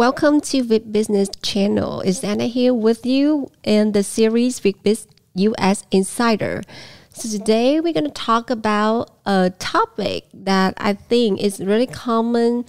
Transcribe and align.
Welcome 0.00 0.40
to 0.40 0.62
Viet 0.62 0.92
Business 0.92 1.28
Channel. 1.42 2.00
It's 2.00 2.24
Anna 2.24 2.46
here 2.46 2.72
with 2.72 3.04
you 3.04 3.50
in 3.62 3.92
the 3.92 4.02
series 4.02 4.58
Vic 4.58 4.82
Biz 4.82 5.06
US 5.34 5.84
Insider. 5.90 6.62
So 7.10 7.28
today 7.28 7.80
we're 7.80 7.92
going 7.92 8.06
to 8.06 8.10
talk 8.10 8.48
about 8.48 9.10
a 9.26 9.52
topic 9.58 10.24
that 10.32 10.72
I 10.78 10.94
think 10.94 11.42
is 11.42 11.60
really 11.60 11.86
common 11.86 12.64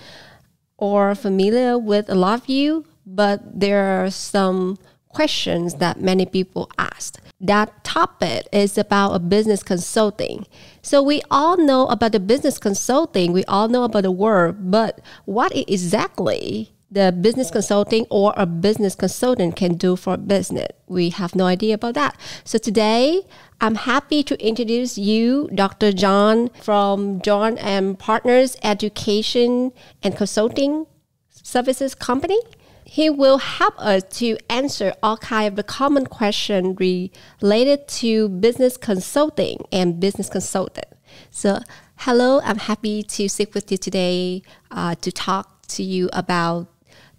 or 0.75 1.15
familiar 1.15 1.79
with 1.79 2.09
a 2.09 2.15
lot 2.15 2.41
of 2.41 2.49
you, 2.49 2.83
but 3.05 3.39
there 3.61 4.03
are 4.03 4.11
some 4.11 4.77
questions 5.07 5.75
that 5.75 6.01
many 6.01 6.25
people 6.25 6.69
asked. 6.77 7.21
That 7.39 7.85
topic 7.85 8.45
is 8.51 8.77
about 8.77 9.13
a 9.13 9.19
business 9.19 9.63
consulting. 9.63 10.47
So 10.81 11.01
we 11.01 11.21
all 11.31 11.55
know 11.55 11.87
about 11.87 12.11
the 12.11 12.19
business 12.19 12.57
consulting, 12.57 13.31
we 13.31 13.45
all 13.45 13.69
know 13.69 13.85
about 13.85 14.03
the 14.03 14.11
word, 14.11 14.69
but 14.69 14.99
what 15.23 15.53
exactly 15.55 16.73
the 16.91 17.11
business 17.11 17.49
consulting 17.49 18.05
or 18.09 18.33
a 18.35 18.45
business 18.45 18.95
consultant 18.95 19.55
can 19.55 19.75
do 19.75 19.95
for 19.95 20.17
business. 20.17 20.67
We 20.87 21.09
have 21.11 21.35
no 21.35 21.45
idea 21.45 21.75
about 21.75 21.93
that. 21.93 22.19
So 22.43 22.57
today, 22.57 23.21
I'm 23.61 23.75
happy 23.75 24.23
to 24.23 24.45
introduce 24.45 24.97
you, 24.97 25.49
Dr. 25.55 25.93
John 25.93 26.49
from 26.61 27.21
John 27.21 27.57
and 27.59 27.97
Partners 27.97 28.57
Education 28.61 29.71
and 30.03 30.17
Consulting 30.17 30.85
Services 31.29 31.95
Company. 31.95 32.39
He 32.83 33.09
will 33.09 33.37
help 33.37 33.79
us 33.79 34.03
to 34.19 34.37
answer 34.49 34.93
all 35.01 35.15
kind 35.15 35.47
of 35.47 35.55
the 35.55 35.63
common 35.63 36.07
question 36.07 36.75
related 36.75 37.87
to 37.87 38.27
business 38.27 38.75
consulting 38.75 39.63
and 39.71 40.01
business 40.01 40.27
consultant. 40.27 40.87
So, 41.29 41.59
hello, 41.97 42.41
I'm 42.43 42.57
happy 42.57 43.01
to 43.03 43.29
sit 43.29 43.53
with 43.53 43.71
you 43.71 43.77
today 43.77 44.41
uh, 44.71 44.95
to 44.95 45.11
talk 45.11 45.67
to 45.67 45.83
you 45.83 46.09
about 46.11 46.67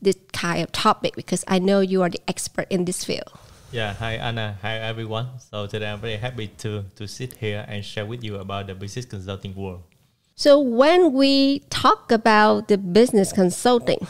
this 0.03 0.17
kind 0.33 0.62
of 0.62 0.72
topic 0.72 1.14
because 1.14 1.45
I 1.48 1.58
know 1.58 1.81
you 1.81 2.03
are 2.03 2.11
the 2.11 2.20
expert 2.28 2.67
in 2.69 2.84
this 2.84 3.05
field. 3.05 3.33
Yeah, 3.70 3.95
hi 3.95 4.14
Anna, 4.14 4.59
hi 4.61 4.75
everyone. 4.77 5.28
So 5.39 5.67
today 5.67 5.91
I'm 5.91 6.00
very 6.00 6.17
happy 6.17 6.48
to 6.59 6.84
to 6.97 7.09
sit 7.09 7.39
here 7.39 7.64
and 7.69 7.83
share 7.83 8.05
with 8.05 8.22
you 8.22 8.36
about 8.36 8.67
the 8.67 8.75
business 8.75 9.06
consulting 9.06 9.55
world. 9.55 9.83
So 10.34 10.61
when 10.61 11.12
we 11.12 11.61
talk 11.70 12.12
about 12.12 12.69
the 12.69 12.77
business 12.77 13.33
consulting, 13.33 14.06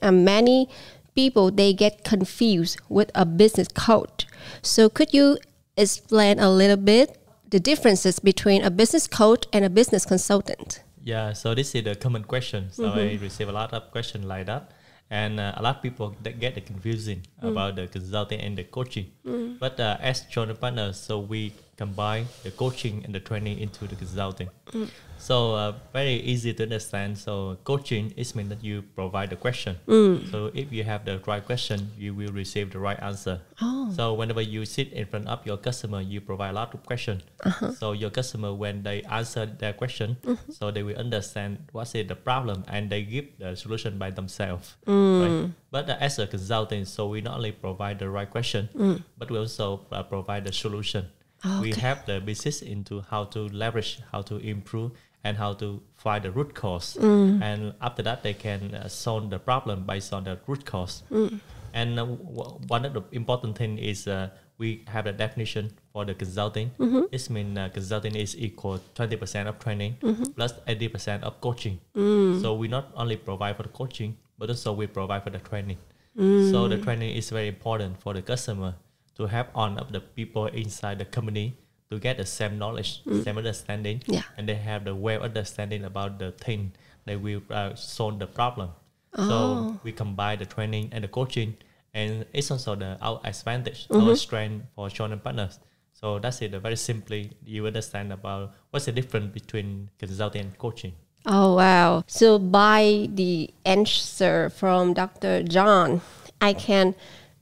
and 0.00 0.20
uh, 0.20 0.22
many 0.22 0.68
people 1.14 1.50
they 1.50 1.72
get 1.74 2.04
confused 2.04 2.80
with 2.88 3.10
a 3.14 3.26
business 3.26 3.68
coach. 3.68 4.26
So 4.62 4.88
could 4.88 5.12
you 5.12 5.38
explain 5.76 6.38
a 6.38 6.50
little 6.50 6.76
bit 6.76 7.18
the 7.50 7.60
differences 7.60 8.18
between 8.20 8.64
a 8.64 8.70
business 8.70 9.06
coach 9.06 9.46
and 9.52 9.64
a 9.64 9.70
business 9.70 10.06
consultant? 10.06 10.82
Yeah, 11.02 11.34
so 11.34 11.54
this 11.54 11.74
is 11.74 11.86
a 11.86 11.94
common 11.94 12.24
question. 12.24 12.72
So 12.72 12.84
mm-hmm. 12.84 12.98
I 12.98 13.18
receive 13.20 13.48
a 13.48 13.52
lot 13.52 13.74
of 13.74 13.90
questions 13.90 14.24
like 14.24 14.46
that 14.46 14.72
and 15.10 15.38
uh, 15.38 15.52
a 15.56 15.62
lot 15.62 15.76
of 15.76 15.82
people 15.82 16.14
that 16.22 16.40
get 16.40 16.54
the 16.54 16.60
confusing 16.60 17.22
mm. 17.42 17.50
about 17.50 17.76
the 17.76 17.86
consulting 17.86 18.40
and 18.40 18.56
the 18.56 18.64
coaching. 18.64 19.10
Mm. 19.26 19.58
But 19.58 19.78
uh, 19.78 19.96
as 20.00 20.22
John 20.22 20.54
Partners, 20.56 20.98
so 20.98 21.18
we 21.18 21.52
combine 21.76 22.26
the 22.42 22.50
coaching 22.50 23.02
and 23.04 23.14
the 23.14 23.20
training 23.20 23.58
into 23.58 23.86
the 23.86 23.96
consulting. 23.96 24.48
Mm. 24.72 24.88
So 25.18 25.54
uh, 25.54 25.72
very 25.92 26.20
easy 26.20 26.52
to 26.52 26.62
understand. 26.64 27.16
So 27.16 27.56
coaching 27.64 28.12
is 28.16 28.34
mean 28.34 28.48
that 28.48 28.62
you 28.62 28.82
provide 28.82 29.30
the 29.30 29.36
question. 29.36 29.76
Mm. 29.86 30.30
So 30.30 30.50
if 30.54 30.72
you 30.72 30.84
have 30.84 31.04
the 31.04 31.18
right 31.26 31.44
question, 31.44 31.90
you 31.96 32.14
will 32.14 32.32
receive 32.32 32.72
the 32.72 32.78
right 32.78 33.00
answer. 33.00 33.40
Oh. 33.62 33.90
So 33.94 34.14
whenever 34.14 34.42
you 34.42 34.64
sit 34.66 34.92
in 34.92 35.06
front 35.06 35.28
of 35.28 35.46
your 35.46 35.56
customer, 35.56 36.00
you 36.00 36.20
provide 36.20 36.50
a 36.50 36.52
lot 36.52 36.74
of 36.74 36.84
question. 36.84 37.22
Uh-huh. 37.44 37.72
So 37.72 37.92
your 37.92 38.10
customer, 38.10 38.52
when 38.52 38.82
they 38.82 39.02
answer 39.02 39.46
their 39.46 39.72
question, 39.72 40.16
mm-hmm. 40.22 40.52
so 40.52 40.70
they 40.70 40.82
will 40.82 40.96
understand 40.96 41.58
what 41.72 41.94
is 41.94 42.06
the 42.06 42.16
problem 42.16 42.64
and 42.68 42.90
they 42.90 43.02
give 43.02 43.38
the 43.38 43.56
solution 43.56 43.98
by 43.98 44.10
themselves. 44.10 44.76
Mm. 44.86 45.22
Right? 45.22 45.50
But 45.70 45.90
uh, 45.90 45.96
as 46.00 46.18
a 46.18 46.26
consultant, 46.26 46.88
so 46.88 47.08
we 47.08 47.20
not 47.20 47.36
only 47.36 47.52
provide 47.52 47.98
the 47.98 48.10
right 48.10 48.30
question, 48.30 48.68
mm. 48.74 49.02
but 49.16 49.30
we 49.30 49.38
also 49.38 49.86
uh, 49.90 50.02
provide 50.02 50.44
the 50.44 50.52
solution. 50.52 51.06
Okay. 51.44 51.60
We 51.60 51.72
help 51.72 52.06
the 52.06 52.20
business 52.20 52.62
into 52.62 53.02
how 53.02 53.24
to 53.26 53.48
leverage, 53.48 54.00
how 54.12 54.22
to 54.22 54.36
improve, 54.38 54.92
and 55.24 55.36
how 55.36 55.54
to 55.54 55.82
find 55.96 56.24
the 56.24 56.30
root 56.30 56.54
cause. 56.54 56.96
Mm. 57.00 57.42
And 57.42 57.74
after 57.80 58.02
that, 58.02 58.22
they 58.22 58.34
can 58.34 58.74
uh, 58.74 58.88
solve 58.88 59.30
the 59.30 59.38
problem 59.38 59.84
based 59.84 60.12
on 60.12 60.24
the 60.24 60.38
root 60.46 60.64
cause. 60.64 61.02
Mm. 61.10 61.40
And 61.72 61.98
uh, 61.98 62.04
w- 62.04 62.58
one 62.68 62.84
of 62.84 62.92
the 62.94 63.02
important 63.12 63.58
thing 63.58 63.78
is 63.78 64.06
uh, 64.06 64.30
we 64.58 64.84
have 64.86 65.06
a 65.06 65.12
definition 65.12 65.72
for 65.92 66.04
the 66.04 66.14
consulting. 66.14 66.70
Mm-hmm. 66.78 67.02
It 67.10 67.30
means 67.30 67.58
uh, 67.58 67.68
consulting 67.72 68.14
is 68.14 68.36
equal 68.38 68.80
20% 68.94 69.48
of 69.48 69.58
training 69.58 69.96
mm-hmm. 70.00 70.24
plus 70.36 70.52
80% 70.68 71.22
of 71.22 71.40
coaching. 71.40 71.80
Mm. 71.96 72.40
So 72.40 72.54
we 72.54 72.68
not 72.68 72.92
only 72.94 73.16
provide 73.16 73.56
for 73.56 73.64
the 73.64 73.70
coaching, 73.70 74.16
but 74.38 74.48
also 74.50 74.72
we 74.72 74.86
provide 74.86 75.24
for 75.24 75.30
the 75.30 75.38
training. 75.38 75.78
Mm. 76.16 76.50
So 76.50 76.68
the 76.68 76.78
training 76.78 77.16
is 77.16 77.30
very 77.30 77.48
important 77.48 78.00
for 78.00 78.14
the 78.14 78.22
customer 78.22 78.74
to 79.16 79.26
have 79.26 79.48
on 79.54 79.78
of 79.78 79.92
the 79.92 80.00
people 80.00 80.46
inside 80.46 80.98
the 80.98 81.04
company 81.04 81.56
to 81.90 81.98
get 81.98 82.16
the 82.16 82.26
same 82.26 82.58
knowledge, 82.58 83.04
mm. 83.04 83.22
same 83.22 83.38
understanding, 83.38 84.02
yeah. 84.06 84.22
and 84.36 84.48
they 84.48 84.54
have 84.54 84.84
the 84.84 84.94
well 84.94 85.22
understanding 85.22 85.84
about 85.84 86.18
the 86.18 86.32
thing 86.32 86.72
they 87.04 87.16
will 87.16 87.42
uh, 87.50 87.74
solve 87.74 88.18
the 88.18 88.26
problem. 88.26 88.70
Oh. 89.14 89.28
So 89.28 89.80
we 89.84 89.92
combine 89.92 90.38
the 90.38 90.46
training 90.46 90.90
and 90.92 91.04
the 91.04 91.08
coaching, 91.08 91.56
and 91.92 92.26
it's 92.32 92.50
also 92.50 92.74
the 92.74 92.98
our 93.00 93.20
advantage, 93.24 93.86
mm-hmm. 93.88 94.08
our 94.08 94.16
strength 94.16 94.66
for 94.74 94.88
John 94.88 95.18
Partners. 95.20 95.58
So 95.92 96.18
that's 96.18 96.42
it. 96.42 96.50
Very 96.50 96.76
simply, 96.76 97.30
you 97.44 97.66
understand 97.66 98.12
about 98.12 98.52
what's 98.70 98.86
the 98.86 98.92
difference 98.92 99.32
between 99.32 99.90
consulting 99.98 100.42
and 100.42 100.58
coaching. 100.58 100.92
Oh 101.26 101.54
wow! 101.54 102.04
So 102.06 102.38
by 102.38 103.08
the 103.08 103.50
answer 103.64 104.50
from 104.50 104.92
Dr. 104.92 105.42
John, 105.44 106.02
I 106.40 106.52
can 106.52 106.94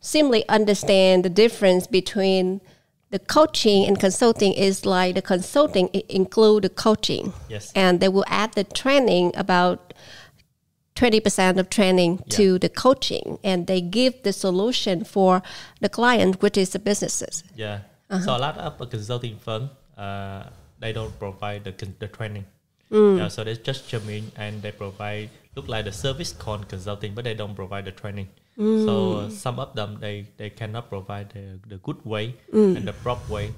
simply 0.03 0.47
understand 0.49 1.25
the 1.25 1.31
difference 1.31 1.87
between 1.87 2.61
the 3.11 3.19
coaching 3.19 3.87
and 3.87 3.99
consulting 4.01 4.53
is 4.53 4.85
like 4.85 5.15
the 5.15 5.23
consulting 5.23 5.89
include 6.09 6.65
the 6.65 6.69
coaching. 6.69 7.33
Yes. 7.49 7.73
And 7.75 8.01
they 8.01 8.09
will 8.09 8.25
add 8.27 8.53
the 8.55 8.65
training 8.65 9.33
about 9.37 9.95
20% 10.97 11.59
of 11.59 11.71
training 11.71 12.19
yeah. 12.19 12.37
to 12.37 12.59
the 12.59 12.69
coaching 12.69 13.39
and 13.45 13.67
they 13.67 13.81
give 13.81 14.23
the 14.25 14.33
solution 14.33 15.05
for 15.05 15.43
the 15.81 15.89
client 15.89 16.43
which 16.43 16.59
is 16.59 16.71
the 16.71 16.79
businesses. 16.79 17.45
Yeah. 17.55 17.81
Uh-huh. 18.11 18.25
So 18.25 18.37
a 18.37 18.39
lot 18.39 18.59
of 18.59 18.91
consulting 18.91 19.39
firm 19.39 19.71
uh, 19.97 20.45
they 20.81 20.93
don't 20.93 21.17
provide 21.19 21.65
the, 21.65 21.73
the 21.99 22.09
training. 22.09 22.47
Mm. 22.91 23.19
Yeah, 23.19 23.29
so 23.29 23.45
they 23.45 23.55
just 23.57 23.91
come 23.91 24.09
in 24.09 24.33
and 24.37 24.61
they 24.63 24.73
provide 24.73 25.31
look 25.55 25.69
like 25.69 25.85
the 25.85 25.93
service 25.93 26.33
called 26.33 26.69
consulting 26.69 27.15
but 27.15 27.25
they 27.25 27.35
don't 27.35 27.55
provide 27.55 27.85
the 27.85 27.93
training. 27.93 28.29
Mm. 28.59 28.85
So 28.85 29.13
uh, 29.13 29.31
some 29.31 29.59
of 29.59 29.75
them 29.75 29.99
they, 30.01 30.27
they 30.37 30.51
cannot 30.51 30.89
provide 30.89 31.31
the, 31.31 31.59
the 31.69 31.77
good 31.79 32.05
way 32.05 32.37
mm. 32.53 32.77
and 32.77 32.87
the 32.87 32.93
proper 32.93 33.33
way 33.33 33.55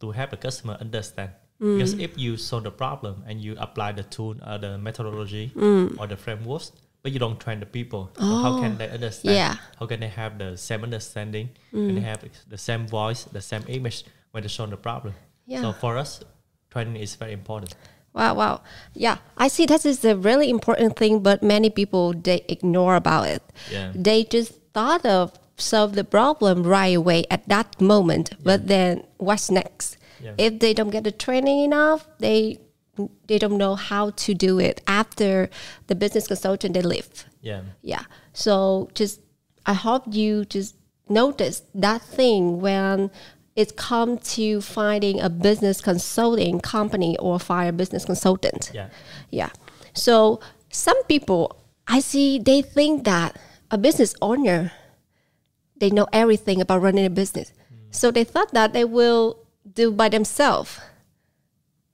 to 0.00 0.10
help 0.10 0.30
the 0.30 0.36
customer 0.36 0.76
understand. 0.80 1.30
Mm. 1.60 1.78
Because 1.78 1.94
if 1.94 2.18
you 2.18 2.36
solve 2.36 2.64
the 2.64 2.70
problem 2.70 3.24
and 3.26 3.40
you 3.40 3.56
apply 3.58 3.92
the 3.92 4.02
tool 4.02 4.36
or 4.46 4.58
the 4.58 4.78
methodology 4.78 5.52
mm. 5.54 5.98
or 5.98 6.06
the 6.06 6.16
frameworks, 6.16 6.72
but 7.02 7.12
you 7.12 7.18
don't 7.18 7.38
train 7.38 7.60
the 7.60 7.66
people, 7.66 8.10
oh. 8.18 8.20
so 8.20 8.42
how 8.42 8.60
can 8.60 8.78
they 8.78 8.88
understand? 8.88 9.36
Yeah. 9.36 9.56
How 9.78 9.86
can 9.86 10.00
they 10.00 10.08
have 10.08 10.38
the 10.38 10.56
same 10.56 10.82
understanding 10.82 11.50
and 11.72 11.96
they 11.96 12.00
mm. 12.00 12.04
have 12.04 12.24
the 12.48 12.58
same 12.58 12.86
voice, 12.86 13.24
the 13.24 13.42
same 13.42 13.62
image 13.68 14.04
when 14.32 14.42
they 14.42 14.48
solve 14.48 14.70
the 14.70 14.76
problem? 14.76 15.14
Yeah. 15.46 15.60
So 15.60 15.72
for 15.72 15.98
us, 15.98 16.20
training 16.70 16.96
is 16.96 17.14
very 17.14 17.32
important. 17.32 17.74
Wow, 18.14 18.34
wow. 18.34 18.62
Yeah, 18.94 19.18
I 19.36 19.48
see 19.48 19.66
that 19.66 19.84
is 19.84 20.04
a 20.04 20.16
really 20.16 20.48
important 20.48 20.96
thing, 20.96 21.20
but 21.20 21.42
many 21.42 21.68
people 21.68 22.12
they 22.12 22.44
ignore 22.48 22.94
about 22.94 23.26
it. 23.26 23.42
Yeah. 23.70 23.92
They 23.94 24.22
just 24.24 24.52
thought 24.72 25.04
of 25.04 25.32
solve 25.56 25.94
the 25.94 26.04
problem 26.04 26.62
right 26.62 26.96
away 26.96 27.24
at 27.30 27.48
that 27.48 27.80
moment, 27.80 28.30
yeah. 28.30 28.36
but 28.44 28.68
then 28.68 29.04
what's 29.18 29.50
next? 29.50 29.96
Yeah. 30.22 30.34
If 30.38 30.60
they 30.60 30.72
don't 30.74 30.90
get 30.90 31.04
the 31.04 31.12
training 31.12 31.64
enough, 31.64 32.06
they 32.18 32.60
they 33.26 33.38
don't 33.38 33.58
know 33.58 33.74
how 33.74 34.10
to 34.10 34.34
do 34.34 34.60
it 34.60 34.80
after 34.86 35.50
the 35.88 35.96
business 35.96 36.28
consultant 36.28 36.74
they 36.74 36.82
leave. 36.82 37.24
Yeah. 37.42 37.62
Yeah. 37.82 38.04
So 38.32 38.90
just 38.94 39.20
I 39.66 39.72
hope 39.74 40.04
you 40.12 40.44
just 40.44 40.76
notice 41.08 41.62
that 41.74 42.02
thing 42.02 42.60
when 42.60 43.10
it's 43.56 43.72
come 43.72 44.18
to 44.18 44.60
finding 44.60 45.20
a 45.20 45.30
business 45.30 45.80
consulting 45.80 46.60
company 46.60 47.16
or 47.18 47.38
fire 47.38 47.72
business 47.72 48.04
consultant. 48.04 48.70
Yeah. 48.74 48.88
Yeah. 49.30 49.50
So 49.94 50.40
some 50.70 51.02
people 51.04 51.56
I 51.86 52.00
see 52.00 52.38
they 52.38 52.62
think 52.62 53.04
that 53.04 53.36
a 53.70 53.78
business 53.78 54.14
owner 54.20 54.72
they 55.76 55.90
know 55.90 56.06
everything 56.12 56.60
about 56.60 56.82
running 56.82 57.04
a 57.04 57.10
business. 57.10 57.52
Mm. 57.72 57.94
So 57.94 58.10
they 58.10 58.24
thought 58.24 58.52
that 58.52 58.72
they 58.72 58.84
will 58.84 59.38
do 59.72 59.92
by 59.92 60.08
themselves. 60.08 60.80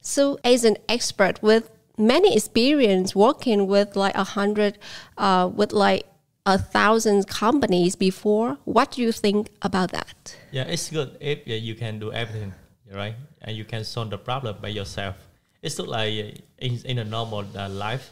So 0.00 0.38
as 0.44 0.64
an 0.64 0.76
expert 0.88 1.42
with 1.42 1.70
many 1.98 2.34
experience 2.34 3.14
working 3.14 3.66
with 3.66 3.96
like 3.96 4.14
a 4.14 4.24
hundred 4.24 4.78
uh, 5.18 5.50
with 5.54 5.72
like 5.72 6.06
a 6.50 6.58
thousand 6.58 7.28
companies 7.28 7.94
before. 7.94 8.58
What 8.64 8.92
do 8.92 9.02
you 9.02 9.12
think 9.12 9.48
about 9.62 9.92
that? 9.92 10.36
Yeah, 10.50 10.64
it's 10.64 10.90
good 10.90 11.16
if 11.20 11.38
uh, 11.46 11.54
you 11.54 11.74
can 11.74 11.98
do 11.98 12.12
everything, 12.12 12.52
right? 12.92 13.14
And 13.42 13.56
you 13.56 13.64
can 13.64 13.84
solve 13.84 14.10
the 14.10 14.18
problem 14.18 14.56
by 14.60 14.68
yourself. 14.68 15.16
It's 15.62 15.78
look 15.78 15.88
like 15.88 16.42
in, 16.58 16.78
in 16.84 16.98
a 16.98 17.04
normal 17.04 17.46
uh, 17.56 17.68
life. 17.68 18.10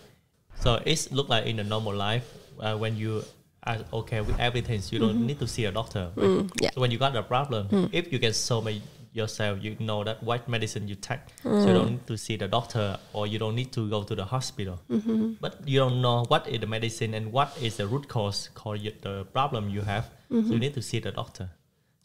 So 0.61 0.81
it's 0.85 1.11
look 1.12 1.29
like 1.29 1.46
in 1.46 1.58
a 1.58 1.64
normal 1.64 1.94
life 1.94 2.26
uh, 2.61 2.76
when 2.76 2.96
you 2.96 3.25
are 3.64 3.79
okay 3.93 4.20
with 4.20 4.38
everything. 4.38 4.82
You 4.91 4.99
don't 4.99 5.26
need 5.26 5.38
to 5.41 5.46
see 5.46 5.64
a 5.64 5.73
doctor. 5.73 6.11
Right? 6.14 6.50
yeah. 6.61 6.70
So 6.75 6.81
when 6.81 6.91
you 6.91 6.99
got 6.99 7.17
a 7.17 7.23
problem, 7.23 7.91
if 7.93 8.12
you 8.12 8.19
can 8.19 8.32
solve 8.32 8.67
it 8.69 8.82
yourself, 9.19 9.59
you 9.61 9.76
know 9.81 10.03
that 10.05 10.23
what 10.23 10.49
medicine 10.49 10.88
you 10.88 10.94
take. 10.94 11.20
So 11.43 11.50
you 11.50 11.59
hmm. 11.59 11.67
don't 11.75 11.91
need 11.91 12.06
to 12.06 12.17
see 12.17 12.37
the 12.37 12.49
doctor 12.49 12.99
or 13.12 13.26
you 13.26 13.38
don't 13.38 13.55
need 13.55 13.73
to 13.73 13.88
go 13.91 14.03
to 14.05 14.15
the 14.15 14.25
hospital. 14.25 14.81
Mm-hmm. 14.91 15.32
But 15.41 15.69
you 15.69 15.79
don't 15.79 16.00
know 16.00 16.25
what 16.29 16.49
is 16.49 16.61
the 16.61 16.67
medicine 16.67 17.15
and 17.15 17.32
what 17.32 17.56
is 17.61 17.76
the 17.76 17.87
root 17.87 18.09
cause 18.09 18.49
called 18.55 18.81
the 19.03 19.26
problem 19.32 19.69
you 19.69 19.82
have. 19.82 20.05
So 20.05 20.37
you 20.37 20.43
mm-hmm. 20.43 20.59
need 20.59 20.75
to 20.75 20.82
see 20.82 21.00
the 21.00 21.12
doctor. 21.12 21.50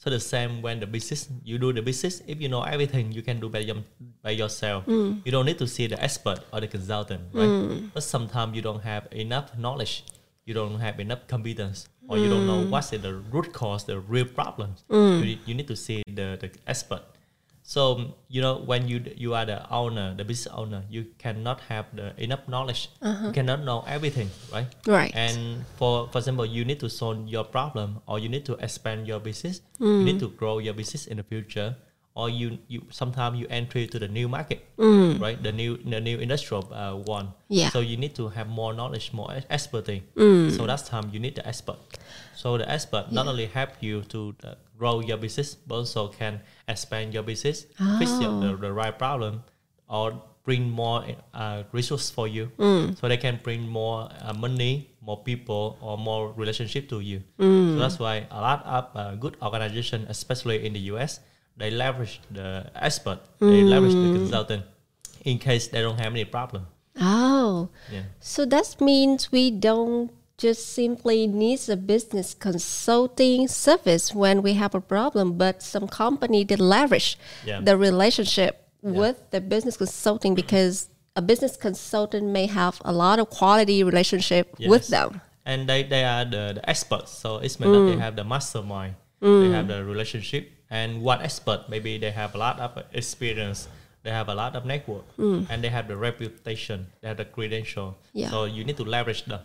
So 0.03 0.09
the 0.09 0.19
same 0.19 0.61
when 0.61 0.81
the 0.81 0.87
business 0.87 1.29
you 1.45 1.57
do 1.57 1.71
the 1.71 1.81
business, 1.81 2.21
if 2.27 2.41
you 2.41 2.49
know 2.49 2.63
everything, 2.63 3.13
you 3.13 3.21
can 3.21 3.39
do 3.39 3.47
by, 3.47 3.59
your, 3.59 3.77
by 4.21 4.31
yourself. 4.31 4.83
Hmm. 4.83 5.19
You 5.23 5.31
don't 5.31 5.45
need 5.45 5.59
to 5.59 5.67
see 5.67 5.87
the 5.87 6.01
expert 6.03 6.39
or 6.51 6.59
the 6.59 6.67
consultant, 6.67 7.21
right? 7.31 7.47
Hmm. 7.47 7.87
But 7.93 8.03
sometimes 8.03 8.53
you 8.53 8.61
don't 8.61 8.83
have 8.83 9.07
enough 9.11 9.57
knowledge, 9.57 10.03
you 10.45 10.53
don't 10.53 10.79
have 10.79 10.99
enough 10.99 11.27
competence, 11.27 11.87
or 12.07 12.17
you 12.17 12.29
don't 12.29 12.45
know 12.45 12.63
hmm. 12.63 12.69
what's 12.69 12.89
the 12.89 13.13
root 13.31 13.53
cause, 13.53 13.85
the 13.85 13.99
real 13.99 14.25
problem. 14.25 14.75
Hmm. 14.89 15.19
You, 15.19 15.25
need, 15.25 15.39
you 15.45 15.53
need 15.55 15.67
to 15.67 15.75
see 15.75 16.03
the, 16.07 16.37
the 16.39 16.51
expert. 16.67 17.03
So 17.63 18.13
you 18.27 18.41
know 18.41 18.59
when 18.59 18.89
you 18.91 18.99
you 19.15 19.33
are 19.33 19.45
the 19.45 19.63
owner, 19.71 20.13
the 20.13 20.25
business 20.27 20.51
owner, 20.51 20.83
you 20.91 21.07
cannot 21.17 21.61
have 21.71 21.87
the 21.95 22.11
enough 22.21 22.43
knowledge. 22.47 22.91
You 23.01 23.07
uh-huh. 23.07 23.31
cannot 23.31 23.63
know 23.63 23.85
everything, 23.87 24.29
right? 24.51 24.67
Right. 24.85 25.15
And 25.15 25.63
for 25.79 26.11
for 26.11 26.17
example, 26.19 26.45
you 26.45 26.67
need 26.67 26.83
to 26.83 26.89
solve 26.89 27.23
your 27.23 27.47
problem, 27.47 28.03
or 28.05 28.19
you 28.19 28.27
need 28.27 28.43
to 28.51 28.59
expand 28.59 29.07
your 29.07 29.23
business. 29.23 29.61
You 29.79 29.87
hmm. 29.87 30.03
need 30.03 30.19
to 30.19 30.27
grow 30.27 30.59
your 30.59 30.75
business 30.75 31.07
in 31.07 31.17
the 31.17 31.23
future, 31.23 31.79
or 32.15 32.29
you 32.29 32.57
you 32.67 32.81
sometimes 32.91 33.39
you 33.39 33.47
entry 33.49 33.87
to 33.87 33.97
the 33.99 34.07
new 34.07 34.27
market, 34.27 34.65
right? 35.19 35.41
The 35.41 35.51
new 35.51 35.77
the 35.77 35.99
new 35.99 36.17
industrial 36.19 36.69
uh, 36.73 36.95
one. 36.95 37.33
Yeah. 37.49 37.69
So 37.69 37.79
you 37.79 37.97
need 37.97 38.13
to 38.15 38.29
have 38.29 38.47
more 38.47 38.73
knowledge, 38.73 39.13
more 39.13 39.31
ex- 39.33 39.45
expertise. 39.49 40.01
So 40.57 40.67
that's 40.67 40.83
time 40.89 41.09
you 41.13 41.19
need 41.19 41.35
the 41.35 41.47
expert. 41.47 41.77
So 42.35 42.57
the 42.57 42.69
expert 42.69 43.11
not 43.11 43.25
only 43.27 43.45
help 43.47 43.69
you 43.81 44.01
to 44.13 44.35
uh, 44.43 44.55
grow 44.77 44.99
your 45.01 45.17
business, 45.17 45.55
but 45.55 45.75
also 45.75 46.07
can 46.09 46.41
expand 46.67 47.13
your 47.13 47.23
business, 47.23 47.65
fix 47.97 48.19
your, 48.21 48.31
the, 48.41 48.57
the 48.57 48.71
right 48.73 48.97
problem, 48.97 49.43
or 49.87 50.21
bring 50.43 50.69
more 50.69 51.05
uh, 51.33 51.63
resource 51.71 52.09
for 52.09 52.27
you. 52.27 52.51
So 52.99 53.07
they 53.07 53.17
can 53.17 53.39
bring 53.43 53.61
more 53.67 54.09
uh, 54.21 54.33
money, 54.33 54.89
more 55.01 55.23
people, 55.23 55.77
or 55.81 55.97
more 55.97 56.33
relationship 56.33 56.89
to 56.89 56.99
you. 56.99 57.23
So 57.73 57.79
that's 57.79 57.97
why 57.99 58.27
a 58.29 58.41
lot 58.41 58.65
of 58.65 58.83
uh, 58.93 59.15
good 59.15 59.37
organization, 59.41 60.05
especially 60.09 60.65
in 60.65 60.73
the 60.73 60.79
US, 60.93 61.19
they 61.57 61.71
leverage 61.71 62.21
the 62.31 62.69
expert, 62.75 63.19
they 63.39 63.61
mm. 63.61 63.69
leverage 63.69 63.93
the 63.93 64.19
consultant 64.19 64.63
in 65.23 65.37
case 65.39 65.67
they 65.67 65.81
don't 65.81 65.99
have 65.99 66.13
any 66.13 66.25
problem. 66.25 66.67
Oh, 66.99 67.69
Yeah. 67.91 68.03
so 68.19 68.45
that 68.45 68.79
means 68.79 69.31
we 69.31 69.51
don't 69.51 70.11
just 70.37 70.73
simply 70.73 71.27
need 71.27 71.59
a 71.69 71.77
business 71.77 72.33
consulting 72.33 73.47
service 73.47 74.13
when 74.13 74.41
we 74.41 74.53
have 74.53 74.75
a 74.75 74.81
problem, 74.81 75.37
but 75.37 75.61
some 75.63 75.87
company 75.87 76.43
did 76.43 76.59
leverage 76.59 77.17
Yeah. 77.45 77.61
the 77.61 77.77
relationship 77.77 78.67
with 78.81 79.17
the 79.31 79.39
business 79.39 79.77
consulting 79.77 80.35
because 80.35 80.89
a 81.15 81.21
business 81.21 81.55
consultant 81.55 82.27
may 82.27 82.47
have 82.47 82.81
a 82.83 82.91
lot 82.91 83.19
of 83.19 83.29
quality 83.29 83.83
relationship 83.83 84.53
with 84.59 84.87
them. 84.89 85.21
and 85.45 85.67
they, 85.67 85.83
they 85.83 86.05
are 86.05 86.23
the, 86.23 86.53
the 86.55 86.69
experts 86.69 87.11
so 87.11 87.37
it's 87.37 87.59
meant 87.59 87.73
that 87.73 87.85
they 87.91 87.97
mm. 87.97 87.99
have 87.99 88.15
the 88.15 88.23
mastermind. 88.23 88.95
They 89.19 89.27
mm. 89.27 89.51
have 89.51 89.67
the 89.67 89.83
relationship 89.83 90.51
and 90.73 90.89
one 91.05 91.21
expert 91.21 91.69
maybe 91.69 91.91
they 92.03 92.09
have 92.11 92.33
a 92.33 92.37
lot 92.45 92.57
of 92.59 92.71
experience 92.93 93.67
they 94.03 94.11
have 94.19 94.27
a 94.27 94.35
lot 94.35 94.51
of 94.57 94.65
network 94.65 95.05
and 95.49 95.57
they 95.63 95.69
have 95.69 95.87
the 95.87 95.95
reputation 95.95 96.87
they 96.99 97.07
have 97.07 97.17
the 97.23 97.29
credential. 97.35 97.95
Yeah. 98.11 98.29
so 98.33 98.37
you 98.45 98.65
need 98.67 98.75
to 98.77 98.83
leverage 98.95 99.23
them. 99.31 99.39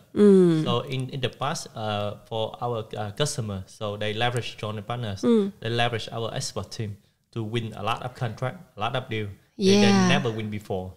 So 0.66 0.80
in, 0.94 1.00
in 1.14 1.20
the 1.20 1.28
past 1.30 1.68
uh, 1.76 2.16
for 2.28 2.56
our 2.64 2.78
uh, 2.96 3.12
customer 3.12 3.62
so 3.66 3.96
they 3.96 4.12
leverage 4.14 4.56
John 4.56 4.82
Partners. 4.82 5.22
They 5.60 5.70
leverage 5.82 6.08
our 6.10 6.34
expert 6.34 6.72
team 6.72 6.96
to 7.34 7.44
win 7.44 7.72
a 7.76 7.82
lot 7.82 8.02
of 8.02 8.14
contract 8.16 8.56
a 8.76 8.80
lot 8.80 8.96
of 8.96 9.04
deal. 9.08 9.28
They, 9.58 9.78
they 9.84 9.92
never 10.14 10.30
win 10.30 10.50
before. 10.50 10.94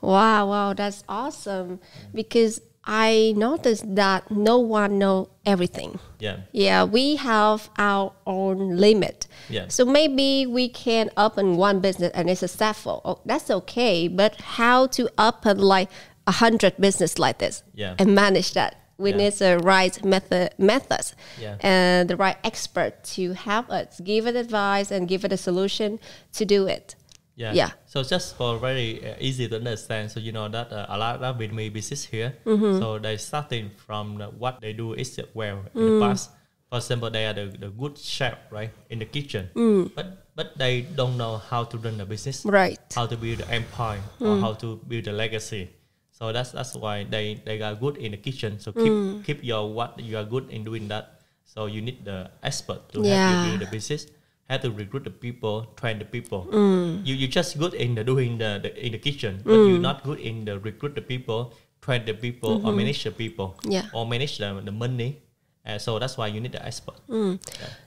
Wow, 0.00 0.48
wow, 0.52 0.72
that's 0.74 1.04
awesome. 1.08 1.80
Because 2.12 2.60
I 2.84 3.34
noticed 3.36 3.94
that 3.94 4.30
no 4.30 4.58
one 4.58 4.98
know 4.98 5.28
everything. 5.44 5.98
yeah 6.18 6.38
Yeah, 6.52 6.84
we 6.84 7.16
have 7.16 7.68
our 7.78 8.12
own 8.26 8.76
limit. 8.76 9.26
Yeah. 9.48 9.68
So 9.68 9.84
maybe 9.84 10.46
we 10.46 10.68
can 10.68 11.10
open 11.16 11.56
one 11.56 11.80
business 11.80 12.10
and 12.14 12.28
it's 12.30 12.40
successful. 12.40 13.00
Oh, 13.04 13.20
that's 13.26 13.50
okay. 13.50 14.08
But 14.08 14.40
how 14.40 14.86
to 14.88 15.08
open 15.18 15.58
like 15.58 15.88
a 16.26 16.32
hundred 16.32 16.74
business 16.78 17.18
like 17.18 17.38
this 17.38 17.62
Yeah. 17.74 17.94
and 17.98 18.14
manage 18.14 18.52
that? 18.54 18.76
We 18.98 19.10
Yeah. 19.10 19.16
need 19.16 19.32
the 19.34 19.58
right 19.58 20.02
method 20.04 20.50
methods 20.58 21.14
Yeah. 21.40 21.56
and 21.60 22.08
the 22.10 22.16
right 22.16 22.36
expert 22.44 23.02
to 23.16 23.32
help 23.34 23.70
us 23.70 24.00
give 24.04 24.26
it 24.26 24.36
advice 24.36 24.90
and 24.90 25.08
give 25.08 25.24
it 25.24 25.32
a 25.32 25.36
solution 25.38 25.98
to 26.34 26.44
do 26.44 26.66
it. 26.66 26.94
Yeah. 27.40 27.56
Yeah. 27.56 27.70
So 27.88 28.04
just 28.04 28.36
for 28.36 28.60
very 28.60 29.00
uh, 29.00 29.16
easy 29.16 29.48
to 29.48 29.56
understand, 29.56 30.12
so 30.12 30.20
you 30.20 30.28
know 30.28 30.44
that 30.52 30.68
uh, 30.68 30.92
a 30.92 30.96
lot 31.00 31.24
of 31.24 31.40
me 31.40 31.72
business 31.72 32.04
here. 32.04 32.36
Mm-hmm. 32.44 32.76
So 32.76 33.00
they 33.00 33.16
starting 33.16 33.72
from 33.80 34.20
the, 34.20 34.28
what 34.28 34.60
they 34.60 34.76
do 34.76 34.92
is 34.92 35.16
well 35.32 35.64
in 35.72 35.80
the 35.80 35.96
mm. 35.96 36.04
past. 36.04 36.36
For 36.68 36.76
example, 36.76 37.08
they 37.08 37.24
are 37.24 37.32
the, 37.32 37.48
the 37.48 37.72
good 37.72 37.96
chef, 37.96 38.36
right, 38.52 38.70
in 38.92 39.00
the 39.00 39.08
kitchen. 39.08 39.48
Mm. 39.56 39.90
But 39.96 40.28
but 40.36 40.52
they 40.60 40.84
don't 40.84 41.16
know 41.16 41.40
how 41.40 41.64
to 41.64 41.80
run 41.80 41.96
the 41.96 42.04
business, 42.04 42.44
Right. 42.44 42.78
how 42.92 43.08
to 43.08 43.16
build 43.16 43.40
the 43.40 43.48
empire, 43.48 44.04
or 44.20 44.36
mm. 44.36 44.40
how 44.44 44.52
to 44.60 44.76
build 44.84 45.08
the 45.08 45.16
legacy. 45.16 45.72
So 46.12 46.36
that's 46.36 46.52
that's 46.52 46.76
why 46.76 47.08
they, 47.08 47.40
they 47.48 47.64
are 47.64 47.72
good 47.72 47.96
in 47.96 48.12
the 48.12 48.20
kitchen. 48.20 48.60
So 48.60 48.76
keep 48.76 49.24
keep 49.24 49.40
your 49.40 49.72
what 49.72 49.96
you 49.96 50.20
are 50.20 50.28
good 50.28 50.52
in 50.52 50.68
doing 50.68 50.92
that. 50.92 51.24
So 51.48 51.64
you 51.64 51.80
need 51.80 52.04
the 52.04 52.28
expert 52.44 52.92
to 52.92 53.00
help 53.00 53.16
you 53.16 53.36
build 53.48 53.60
the 53.64 53.70
business 53.72 54.06
how 54.50 54.58
to 54.58 54.68
recruit 54.74 55.06
the 55.06 55.14
people, 55.14 55.70
train 55.78 56.02
the 56.02 56.04
people. 56.04 56.50
Mm. 56.50 57.06
You 57.06 57.14
you 57.14 57.30
just 57.30 57.54
good 57.54 57.72
in 57.72 57.94
the 57.94 58.02
doing 58.02 58.42
the, 58.42 58.58
the 58.58 58.74
in 58.74 58.90
the 58.90 58.98
kitchen, 58.98 59.46
but 59.46 59.54
mm. 59.54 59.70
you're 59.70 59.78
not 59.78 60.02
good 60.02 60.18
in 60.18 60.44
the 60.44 60.58
recruit 60.58 60.98
the 60.98 61.06
people, 61.06 61.54
train 61.78 62.02
the 62.02 62.18
people, 62.18 62.58
or 62.66 62.74
mm-hmm. 62.74 62.82
manage 62.82 63.06
the 63.06 63.14
people, 63.14 63.54
Yeah. 63.62 63.86
or 63.94 64.10
manage 64.10 64.42
the, 64.42 64.50
the 64.58 64.74
money. 64.74 65.22
Uh, 65.62 65.78
so 65.78 66.02
that's 66.02 66.18
why 66.18 66.26
you 66.26 66.42
need 66.42 66.50
the 66.50 66.66
expert. 66.66 66.98
Mm. 67.06 67.38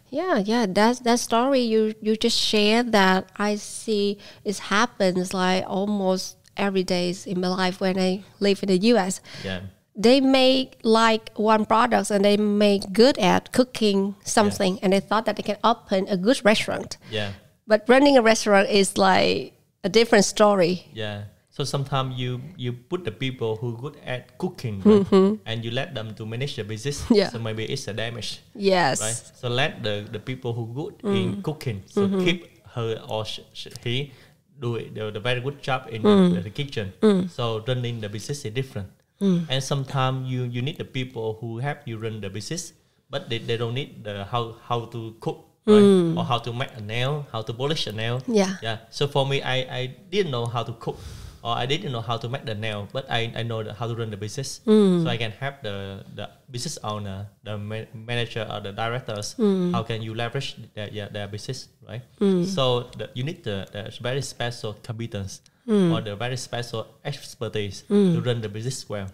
Yeah, 0.07 0.39
yeah. 0.39 0.63
That 0.63 1.04
that 1.04 1.19
story 1.19 1.68
you 1.68 2.00
you 2.00 2.15
just 2.15 2.39
shared 2.39 2.95
that 2.95 3.27
I 3.36 3.60
see 3.60 4.24
it 4.48 4.71
happens 4.71 5.36
like 5.36 5.68
almost 5.68 6.39
every 6.56 6.88
day 6.88 7.12
in 7.27 7.43
my 7.43 7.51
life 7.51 7.84
when 7.84 8.00
I 8.00 8.24
live 8.39 8.63
in 8.63 8.72
the 8.72 8.79
U.S. 8.96 9.20
Yeah, 9.43 9.67
They 9.95 10.21
make 10.21 10.79
like 10.83 11.29
one 11.35 11.65
products 11.65 12.09
and 12.09 12.25
they 12.25 12.38
make 12.38 12.93
good 12.93 13.17
at 13.19 13.51
cooking 13.51 14.15
something, 14.25 14.79
and 14.81 14.93
they 14.93 15.00
thought 15.00 15.25
that 15.25 15.35
they 15.35 15.43
can 15.43 15.57
open 15.63 16.07
a 16.09 16.17
good 16.17 16.41
restaurant. 16.43 16.97
yeah, 17.12 17.33
But 17.67 17.85
running 17.88 18.17
a 18.17 18.21
restaurant 18.21 18.69
is 18.69 18.97
like 18.97 19.53
a 19.83 19.89
different 19.89 20.25
story. 20.25 20.89
yeah. 20.93 21.29
So 21.53 21.62
sometimes 21.62 22.17
you 22.17 22.41
you 22.57 22.73
put 22.73 23.05
the 23.05 23.13
people 23.13 23.62
who 23.62 23.77
good 23.77 24.01
at 24.01 24.41
cooking, 24.41 24.81
right? 24.81 25.05
Mm-hmm. 25.05 25.45
and 25.45 25.62
you 25.62 25.69
let 25.69 25.93
them 25.93 26.17
to 26.17 26.25
manage 26.25 26.57
the 26.57 26.65
business. 26.65 27.05
Yeah. 27.13 27.29
So 27.29 27.38
maybe 27.38 27.69
it's 27.69 27.85
a 27.85 27.93
damage. 27.93 28.41
Yes. 28.57 28.97
right? 28.97 29.13
So 29.13 29.53
let 29.53 29.85
the, 29.85 30.01
the 30.09 30.17
people 30.17 30.57
who 30.57 30.65
good 30.73 30.97
in 31.05 31.38
mm. 31.38 31.43
cooking, 31.45 31.85
so 31.85 32.09
mm-hmm. 32.09 32.25
keep 32.25 32.50
her 32.73 32.97
or 33.05 33.21
sh- 33.21 33.45
sh- 33.53 33.77
he 33.85 34.09
do 34.57 34.81
it, 34.81 34.97
the, 34.97 35.13
the 35.13 35.21
very 35.21 35.45
good 35.45 35.62
job 35.62 35.93
in 35.93 36.01
mm. 36.01 36.33
the, 36.33 36.41
the 36.41 36.50
kitchen. 36.50 36.89
Mm. 37.05 37.29
So 37.29 37.62
running 37.67 38.01
the 38.01 38.09
business 38.09 38.45
is 38.45 38.53
different. 38.53 38.89
Mm. 39.24 39.48
And 39.48 39.63
sometimes 39.63 40.27
you 40.27 40.44
you 40.44 40.60
need 40.60 40.75
the 40.75 40.84
people 40.84 41.39
who 41.39 41.63
help 41.63 41.88
you 41.88 41.96
run 41.96 42.20
the 42.20 42.27
business, 42.27 42.75
but 43.08 43.32
they, 43.32 43.39
they 43.39 43.56
don't 43.56 43.72
need 43.72 44.03
the 44.03 44.27
how 44.27 44.60
how 44.68 44.92
to 44.92 45.15
cook. 45.24 45.48
Right? 45.63 45.80
Mm. 45.80 46.20
Or 46.20 46.27
how 46.27 46.44
to 46.44 46.51
make 46.51 46.75
a 46.75 46.84
nail, 46.84 47.24
how 47.32 47.39
to 47.39 47.56
polish 47.56 47.88
a 47.88 47.96
nail. 47.96 48.20
Yeah. 48.27 48.60
Yeah. 48.60 48.84
So 48.92 49.08
for 49.08 49.24
me, 49.24 49.39
I, 49.39 49.63
I 49.63 49.82
didn't 50.12 50.36
know 50.36 50.44
how 50.44 50.60
to 50.60 50.75
cook, 50.75 51.00
or 51.39 51.56
I 51.56 51.63
didn't 51.63 51.96
know 51.96 52.03
how 52.03 52.20
to 52.20 52.27
make 52.27 52.44
the 52.44 52.51
nail, 52.51 52.92
but 52.92 53.08
I, 53.08 53.32
I 53.32 53.48
know 53.48 53.63
the, 53.63 53.72
how 53.72 53.88
to 53.88 53.96
run 53.96 54.12
the 54.12 54.20
business, 54.20 54.60
mm. 54.68 55.03
so 55.03 55.08
I 55.08 55.15
can 55.15 55.32
help 55.32 55.63
the 55.63 56.03
the 56.20 56.27
business 56.51 56.75
owner, 56.84 57.32
the 57.48 57.56
ma- 57.56 57.88
manager, 57.96 58.44
or 58.44 58.60
the 58.60 58.75
directors. 58.75 59.39
How 59.39 59.88
can 59.88 60.03
you 60.03 60.12
leverage 60.12 60.60
their 60.75 60.92
yeah, 60.92 61.08
their 61.08 61.32
business, 61.32 61.72
right? 61.88 62.03
So 62.44 62.92
the, 63.00 63.08
you 63.15 63.24
need 63.24 63.48
the, 63.48 63.63
the 63.72 63.88
very 64.03 64.20
special 64.20 64.75
competence 64.84 65.39
Hmm. 65.65 65.96
or 65.96 66.01
the 66.01 66.15
very 66.15 66.36
special 66.36 66.88
expertise 67.05 67.88
hmm. 67.88 68.15
to 68.15 68.22
run 68.22 68.41
the 68.41 68.50
business 68.50 68.88
well. 68.89 69.08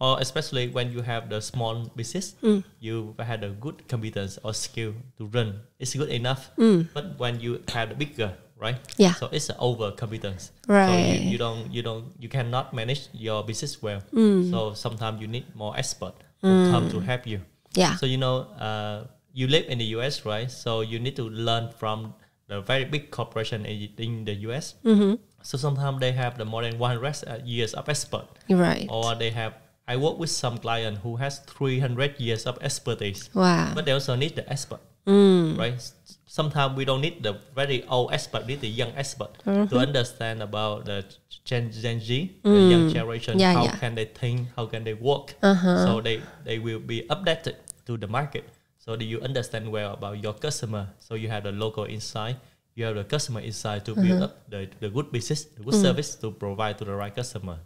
Or 0.00 0.20
especially 0.20 0.68
when 0.68 0.92
you 0.92 1.00
have 1.00 1.30
the 1.30 1.40
small 1.40 1.88
business, 1.96 2.34
hmm. 2.44 2.60
you 2.80 3.14
had 3.18 3.42
a 3.42 3.50
good 3.56 3.88
competence 3.88 4.38
or 4.44 4.52
skill 4.52 4.92
to 5.16 5.26
run. 5.32 5.60
It's 5.78 5.94
good 5.94 6.10
enough. 6.10 6.50
But 6.92 7.16
when 7.16 7.40
you 7.40 7.62
have 7.72 7.88
the 7.88 7.94
bigger, 7.94 8.36
right? 8.60 8.76
Yeah. 8.96 9.14
So 9.14 9.28
it's 9.32 9.48
an 9.48 9.56
over 9.58 9.92
competence. 9.92 10.52
So 10.66 10.74
Right. 10.74 11.20
you, 11.20 11.36
you 11.36 11.38
don't 11.38 11.72
you 11.72 11.80
don't 11.80 12.12
you 12.18 12.28
cannot 12.28 12.74
manage 12.74 13.08
your 13.12 13.44
business 13.44 13.80
well. 13.80 14.02
So 14.50 14.74
sometimes 14.74 15.20
you 15.20 15.28
need 15.28 15.48
more 15.54 15.72
expert 15.76 16.14
who 16.42 16.70
come 16.70 16.90
to 16.90 17.00
help 17.00 17.26
you. 17.26 17.40
Yeah. 17.72 17.96
So 17.96 18.04
you 18.06 18.18
know, 18.18 18.52
uh, 18.60 19.06
you 19.32 19.46
live 19.48 19.66
in 19.68 19.78
the 19.78 19.88
US, 19.98 20.24
right? 20.24 20.50
So 20.50 20.80
you 20.82 20.98
need 20.98 21.16
to 21.16 21.26
learn 21.26 21.70
from 21.74 22.14
the 22.48 22.60
very 22.60 22.84
big 22.84 23.10
corporation 23.10 23.64
in, 23.66 23.88
in 23.98 24.24
the 24.24 24.34
US. 24.48 24.74
Mm-hmm. 24.84 25.16
So 25.44 25.58
sometimes 25.58 26.00
they 26.00 26.12
have 26.12 26.38
the 26.38 26.44
more 26.44 26.62
than 26.62 26.78
100 26.78 27.04
uh, 27.28 27.38
years 27.44 27.74
of 27.74 27.88
expert, 27.88 28.26
Right. 28.48 28.88
or 28.88 29.14
they 29.14 29.30
have 29.30 29.52
I 29.86 29.96
work 29.96 30.16
with 30.16 30.30
some 30.30 30.56
client 30.56 31.04
who 31.04 31.16
has 31.16 31.40
300 31.44 32.18
years 32.18 32.46
of 32.46 32.56
expertise, 32.62 33.28
Wow. 33.34 33.72
but 33.74 33.84
they 33.84 33.92
also 33.92 34.16
need 34.16 34.34
the 34.34 34.48
expert, 34.48 34.80
mm. 35.06 35.58
right? 35.58 35.76
Sometimes 36.24 36.74
we 36.74 36.86
don't 36.86 37.02
need 37.02 37.22
the 37.22 37.36
very 37.54 37.84
old 37.84 38.10
expert, 38.12 38.48
we 38.48 38.56
need 38.56 38.62
the 38.62 38.72
young 38.72 38.96
expert 38.96 39.36
to 39.44 39.50
uh-huh. 39.50 39.76
understand 39.76 40.42
about 40.42 40.86
the 40.86 41.04
Gen, 41.44 41.70
Gen 41.70 42.00
Z, 42.00 42.40
the 42.42 42.48
mm. 42.48 42.70
young 42.70 42.88
generation. 42.88 43.38
Yeah, 43.38 43.52
how 43.52 43.64
yeah. 43.64 43.76
can 43.76 43.94
they 43.94 44.06
think? 44.06 44.48
How 44.56 44.64
can 44.64 44.84
they 44.84 44.94
work? 44.94 45.36
Uh-huh. 45.42 45.84
So 45.84 46.00
they 46.00 46.24
they 46.44 46.58
will 46.58 46.80
be 46.80 47.04
updated 47.12 47.60
to 47.84 48.00
the 48.00 48.08
market. 48.08 48.48
So 48.80 48.96
that 48.96 49.04
you 49.04 49.20
understand 49.20 49.68
well 49.70 49.92
about 49.92 50.20
your 50.24 50.32
customer. 50.32 50.88
So 51.00 51.14
you 51.14 51.28
have 51.28 51.44
the 51.44 51.52
local 51.52 51.84
insight. 51.84 52.36
You 52.74 52.84
have 52.86 52.96
the 52.96 53.04
customer 53.04 53.40
insight 53.40 53.84
to 53.84 53.94
build 53.94 54.22
up 54.22 54.50
the, 54.50 54.68
the 54.80 54.88
good 54.90 55.12
business, 55.12 55.44
the 55.44 55.62
good 55.62 55.74
service 55.74 56.14
to 56.16 56.32
provide 56.32 56.78
to 56.78 56.84
the 56.84 56.94
right 56.94 57.14
customer. 57.14 57.58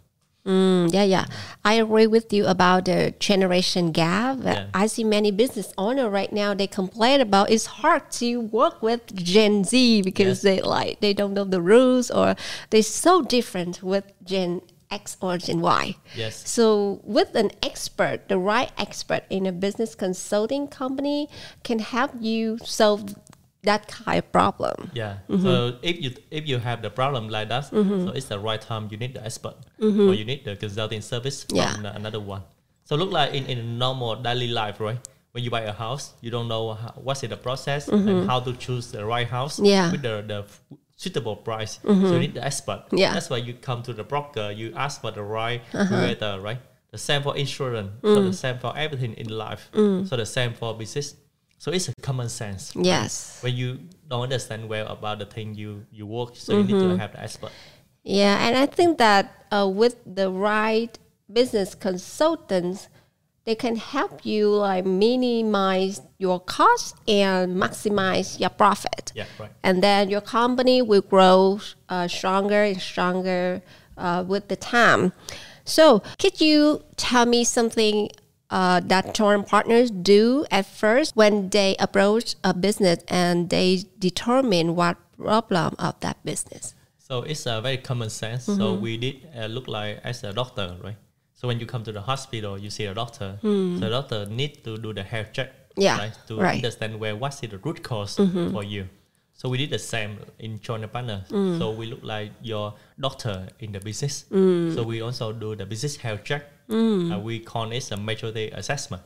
Mm, 0.45 0.93
yeah, 0.93 1.03
yeah. 1.03 1.25
I 1.65 1.73
agree 1.73 2.07
with 2.07 2.31
you 2.31 2.45
about 2.45 2.85
the 2.85 3.13
generation 3.19 3.91
gap. 3.91 4.37
Yeah. 4.41 4.67
I 4.73 4.87
see 4.87 5.03
many 5.03 5.31
business 5.31 5.73
owners 5.77 6.09
right 6.09 6.31
now 6.31 6.53
they 6.53 6.67
complain 6.67 7.21
about 7.21 7.49
it's 7.51 7.65
hard 7.65 8.09
to 8.13 8.39
work 8.39 8.81
with 8.81 9.13
Gen 9.15 9.63
Z 9.63 10.01
because 10.03 10.39
Yes. 10.39 10.41
they 10.43 10.61
like 10.61 11.01
they 11.01 11.13
don't 11.13 11.33
know 11.33 11.43
the 11.43 11.61
rules 11.61 12.09
or 12.09 12.35
they're 12.69 12.83
so 12.83 13.21
different 13.21 13.83
with 13.83 14.05
Gen 14.23 14.61
X 14.89 15.17
or 15.21 15.37
Gen 15.37 15.59
Y. 15.61 15.95
Yes. 16.15 16.47
So 16.49 17.01
with 17.03 17.35
an 17.35 17.51
expert, 17.61 18.29
the 18.29 18.37
right 18.37 18.71
expert 18.77 19.23
in 19.29 19.45
a 19.45 19.51
business 19.51 19.93
consulting 19.93 20.67
company 20.67 21.29
can 21.63 21.79
help 21.79 22.11
you 22.19 22.57
solve 22.63 23.13
that 23.63 23.87
kind 23.87 24.19
of 24.19 24.31
problem. 24.31 24.89
Yeah. 24.93 25.17
Mm-hmm. 25.29 25.43
So 25.43 25.77
if 25.81 26.01
you 26.01 26.11
if 26.31 26.47
you 26.47 26.57
have 26.59 26.81
the 26.81 26.89
problem 26.89 27.29
like 27.29 27.49
that, 27.49 27.65
so 27.65 28.11
it's 28.15 28.27
the 28.27 28.39
right 28.39 28.61
time 28.61 28.87
you 28.91 28.97
need 28.97 29.13
the 29.13 29.23
expert 29.25 29.55
or 29.81 30.13
you 30.13 30.25
need 30.25 30.45
the 30.45 30.55
consulting 30.55 31.01
service 31.01 31.43
from 31.43 31.57
Mm-hmm. 31.57 31.83
Yeah. 31.85 31.91
the- 31.91 31.95
another 31.95 32.19
one. 32.19 32.43
So 32.85 32.95
look 32.95 33.11
like 33.11 33.33
in, 33.33 33.45
in 33.45 33.77
normal 33.77 34.15
daily 34.15 34.47
life, 34.47 34.79
right? 34.79 34.97
When 35.31 35.43
you 35.43 35.51
buy 35.51 35.61
a 35.61 35.73
house, 35.73 36.13
you 36.21 36.31
don't 36.31 36.47
know 36.47 36.73
how, 36.73 36.93
what's 36.95 37.21
in 37.21 37.29
the 37.29 37.37
process 37.37 37.87
and 37.87 38.27
how 38.27 38.39
to 38.39 38.53
choose 38.53 38.91
the 38.91 39.05
right 39.05 39.27
house 39.27 39.57
Mm-hmm. 39.57 39.65
Yeah. 39.65 39.83
Mm-hmm. 39.83 39.91
with 39.91 40.01
the, 40.01 40.23
the 40.27 40.39
f- 40.49 40.61
suitable 40.95 41.35
price. 41.35 41.79
So 41.85 41.91
you 41.93 42.19
need 42.19 42.33
the 42.33 42.43
expert. 42.43 42.85
Yeah. 42.91 43.05
Uh-huh. 43.07 43.13
That's 43.13 43.29
why 43.29 43.37
you 43.37 43.53
come 43.53 43.83
to 43.83 43.93
the 43.93 44.03
broker, 44.03 44.51
you 44.51 44.73
ask 44.75 45.01
for 45.01 45.11
the 45.11 45.21
right 45.23 45.61
regulator, 45.73 46.39
right? 46.41 46.57
The 46.91 46.97
same 46.97 47.21
for 47.21 47.37
insurance, 47.37 47.91
so 48.01 48.15
Mm. 48.17 48.31
the 48.31 48.33
same 48.33 48.57
for 48.57 48.73
everything 48.75 49.13
in 49.13 49.29
life. 49.29 49.69
So 49.75 50.15
the 50.17 50.25
same 50.25 50.53
for 50.55 50.73
business. 50.73 51.13
So 51.61 51.71
it's 51.71 51.87
a 51.89 51.93
common 52.01 52.29
sense. 52.29 52.73
right? 52.75 52.85
Yes. 52.85 53.39
when 53.43 53.53
you 53.61 53.79
don't 54.09 54.23
understand 54.23 54.61
well 54.69 54.87
about 54.87 55.19
the 55.19 55.25
thing 55.35 55.53
you 55.61 55.85
you 55.91 56.05
work 56.07 56.31
so 56.35 56.53
you 56.57 56.63
need 56.63 56.75
Mm-hmm. 56.75 56.95
to 56.95 56.97
have 57.03 57.11
the 57.15 57.21
expert 57.27 57.51
Yeah, 58.03 58.35
and 58.47 58.53
I 58.57 58.65
think 58.77 58.97
that 58.97 59.23
uh, 59.51 59.67
with 59.81 59.95
the 60.05 60.27
right 60.31 60.93
business 61.31 61.75
consultants, 61.75 62.87
they 63.45 63.55
can 63.55 63.75
help 63.75 64.25
you 64.25 64.49
like 64.55 64.85
minimize 64.85 66.01
your 66.17 66.39
costs 66.39 66.93
and 67.07 67.55
maximize 67.63 68.39
your 68.39 68.49
profit. 68.61 69.11
yeah 69.15 69.25
right 69.39 69.51
And 69.63 69.83
then 69.83 70.09
your 70.09 70.21
company 70.21 70.81
will 70.81 71.01
grow 71.15 71.59
uh, 71.89 72.07
stronger 72.07 72.61
and 72.63 72.79
stronger 72.81 73.61
uh, 73.97 74.23
with 74.31 74.47
the 74.47 74.55
time. 74.55 75.11
So, 75.65 76.01
could 76.21 76.41
you 76.41 76.83
tell 76.95 77.25
me 77.35 77.43
something 77.43 78.09
uh, 78.51 78.79
that 78.85 79.13
joint 79.13 79.47
partners 79.47 79.91
do 79.91 80.45
at 80.51 80.65
first 80.65 81.15
when 81.15 81.49
they 81.49 81.75
approach 81.79 82.35
a 82.43 82.53
business 82.53 83.03
and 83.07 83.49
they 83.49 83.83
determine 83.99 84.75
what 84.75 84.97
problem 85.17 85.75
of 85.79 85.99
that 85.99 86.17
business? 86.25 86.73
so 86.97 87.23
it's 87.23 87.45
a 87.47 87.59
very 87.61 87.77
common 87.77 88.09
sense 88.09 88.43
so 88.45 88.53
Mm-hmm. 88.53 88.81
we 88.81 88.97
did 88.97 89.15
uh, 89.35 89.45
look 89.47 89.67
like 89.67 89.99
as 90.03 90.23
a 90.23 90.31
doctor 90.31 90.77
right 90.83 90.95
so 91.33 91.47
when 91.47 91.59
you 91.59 91.65
come 91.65 91.83
to 91.83 91.91
the 91.91 92.01
hospital 92.01 92.57
you 92.57 92.69
see 92.69 92.85
a 92.85 92.93
doctor 92.93 93.37
so 93.41 93.79
the 93.79 93.89
doctor 93.89 94.25
need 94.27 94.63
to 94.63 94.77
do 94.77 94.93
the 94.93 95.03
health 95.03 95.31
check 95.33 95.49
Hmm. 95.75 95.81
Yeah, 95.85 95.97
right 95.97 96.17
to 96.27 96.35
right. 96.37 96.55
Understand 96.55 96.99
where 96.99 97.15
what's 97.15 97.39
the 97.39 97.47
root 97.65 97.83
cause 97.83 98.15
for 98.53 98.63
you 98.63 98.89
so 99.33 99.47
we 99.49 99.57
did 99.57 99.69
the 99.69 99.79
same 99.79 100.17
in 100.39 100.59
John 100.59 100.85
Partner 100.89 101.23
Mm. 101.29 101.57
so 101.57 101.71
we 101.71 101.85
look 101.87 102.03
like 102.03 102.31
your 102.41 102.73
doctor 102.99 103.47
in 103.59 103.71
the 103.71 103.79
business 103.79 104.25
Mm. 104.31 104.75
so 104.75 104.83
we 104.83 105.01
also 105.01 105.31
do 105.31 105.55
the 105.55 105.65
business 105.65 105.95
health 105.97 106.23
check 106.23 106.43
Mm. 106.69 107.15
uh, 107.15 107.19
we 107.19 107.39
call 107.39 107.71
it 107.71 107.91
a 107.91 107.97
maturity 107.97 108.51
assessment 108.51 109.01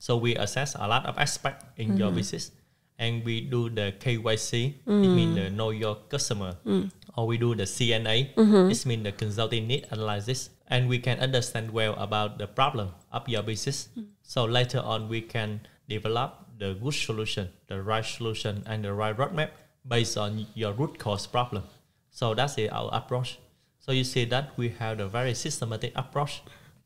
So 0.00 0.16
we 0.16 0.34
assess 0.34 0.74
a 0.74 0.88
lot 0.88 1.04
of 1.04 1.18
aspects 1.18 1.66
in 1.76 1.98
your 2.00 2.08
mm-hmm. 2.08 2.16
business, 2.16 2.52
and 2.98 3.22
we 3.22 3.42
do 3.42 3.68
the 3.68 3.92
KYC. 4.00 4.80
It 4.80 4.88
mm. 4.88 5.14
means 5.14 5.36
the 5.36 5.50
know 5.50 5.70
your 5.76 5.96
customer, 6.08 6.56
mm. 6.64 6.90
or 7.16 7.26
we 7.28 7.36
do 7.36 7.54
the 7.54 7.68
CNA. 7.68 8.34
Mm-hmm. 8.34 8.72
It 8.72 8.86
means 8.86 9.04
the 9.04 9.12
consulting 9.12 9.68
need 9.68 9.86
analysis, 9.92 10.48
and 10.68 10.88
we 10.88 10.98
can 10.98 11.20
understand 11.20 11.70
well 11.70 11.92
about 12.00 12.38
the 12.38 12.48
problem 12.48 12.96
of 13.12 13.28
your 13.28 13.42
business. 13.42 13.90
So 14.22 14.46
later 14.46 14.80
on, 14.80 15.10
we 15.10 15.20
can 15.20 15.68
develop 15.86 16.48
the 16.56 16.72
good 16.72 16.94
solution, 16.94 17.50
the 17.68 17.82
right 17.82 18.04
solution, 18.04 18.64
and 18.64 18.82
the 18.82 18.94
right 18.94 19.14
roadmap 19.14 19.50
based 19.86 20.16
on 20.16 20.46
your 20.54 20.72
root 20.72 20.98
cause 20.98 21.26
problem. 21.26 21.64
So 22.08 22.32
that's 22.32 22.56
it, 22.56 22.72
our 22.72 22.88
approach. 22.90 23.38
So 23.80 23.92
you 23.92 24.04
see 24.04 24.24
that 24.32 24.56
we 24.56 24.70
have 24.80 24.98
a 24.98 25.08
very 25.08 25.34
systematic 25.34 25.92
approach 25.94 26.40